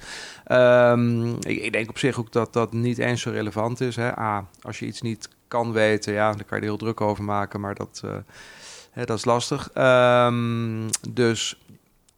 [0.51, 3.95] Um, ik, ik, denk op zich ook dat dat niet eens zo relevant is.
[3.95, 4.19] Hè.
[4.19, 7.23] A, als je iets niet kan weten, ja, dan kan je er heel druk over
[7.23, 8.03] maken, maar dat,
[8.91, 9.69] hè, dat is lastig.
[9.75, 11.57] Um, dus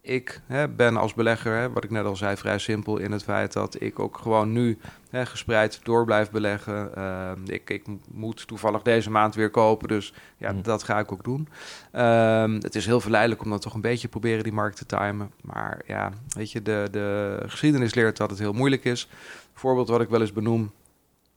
[0.01, 3.23] ik hè, ben als belegger, hè, wat ik net al zei, vrij simpel in het
[3.23, 4.77] feit dat ik ook gewoon nu
[5.09, 6.91] hè, gespreid door blijf beleggen.
[6.97, 10.61] Uh, ik, ik, moet toevallig deze maand weer kopen, dus ja, mm.
[10.61, 11.47] dat ga ik ook doen.
[11.95, 15.31] Uh, het is heel verleidelijk om dan toch een beetje proberen die markt te timen.
[15.41, 19.07] Maar ja, weet je, de, de geschiedenis leert dat het heel moeilijk is.
[19.11, 20.71] Een voorbeeld wat ik wel eens benoem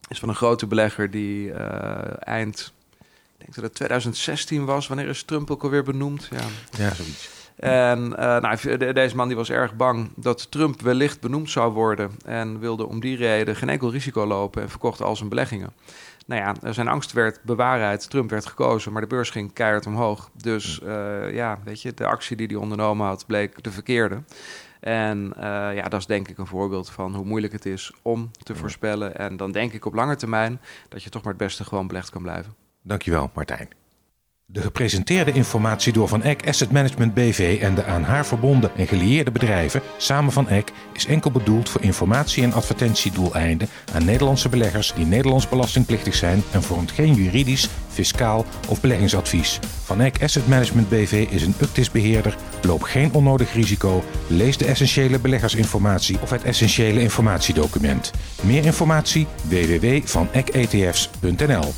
[0.08, 4.88] is van een grote belegger die uh, eind, ik denk dat het 2016 was.
[4.88, 6.28] Wanneer is Trump ook alweer benoemd?
[6.30, 6.46] Ja,
[6.78, 7.41] ja zoiets.
[7.62, 12.10] En uh, nou, deze man die was erg bang dat Trump wellicht benoemd zou worden.
[12.24, 15.72] En wilde om die reden geen enkel risico lopen en verkocht al zijn beleggingen.
[16.26, 18.10] Nou ja, zijn angst werd bewaarheid.
[18.10, 20.30] Trump werd gekozen, maar de beurs ging keihard omhoog.
[20.42, 24.22] Dus uh, ja, weet je, de actie die hij ondernomen had bleek de verkeerde.
[24.80, 25.42] En uh,
[25.74, 29.16] ja, dat is denk ik een voorbeeld van hoe moeilijk het is om te voorspellen.
[29.16, 32.10] En dan denk ik op lange termijn dat je toch maar het beste gewoon belegd
[32.10, 32.54] kan blijven.
[32.82, 33.68] Dankjewel, Martijn.
[34.52, 38.86] De gepresenteerde informatie door Van Eck Asset Management BV en de aan haar verbonden en
[38.86, 44.92] gelieerde bedrijven samen van Eck is enkel bedoeld voor informatie- en advertentiedoeleinden aan Nederlandse beleggers
[44.94, 49.58] die Nederlands belastingplichtig zijn en vormt geen juridisch, fiscaal of beleggingsadvies.
[49.84, 55.18] Van Eck Asset Management BV is een UCTIS-beheerder, loopt geen onnodig risico, lees de essentiële
[55.18, 58.10] beleggersinformatie of het essentiële informatiedocument.
[58.42, 61.72] Meer informatie www.vanecetfs.nl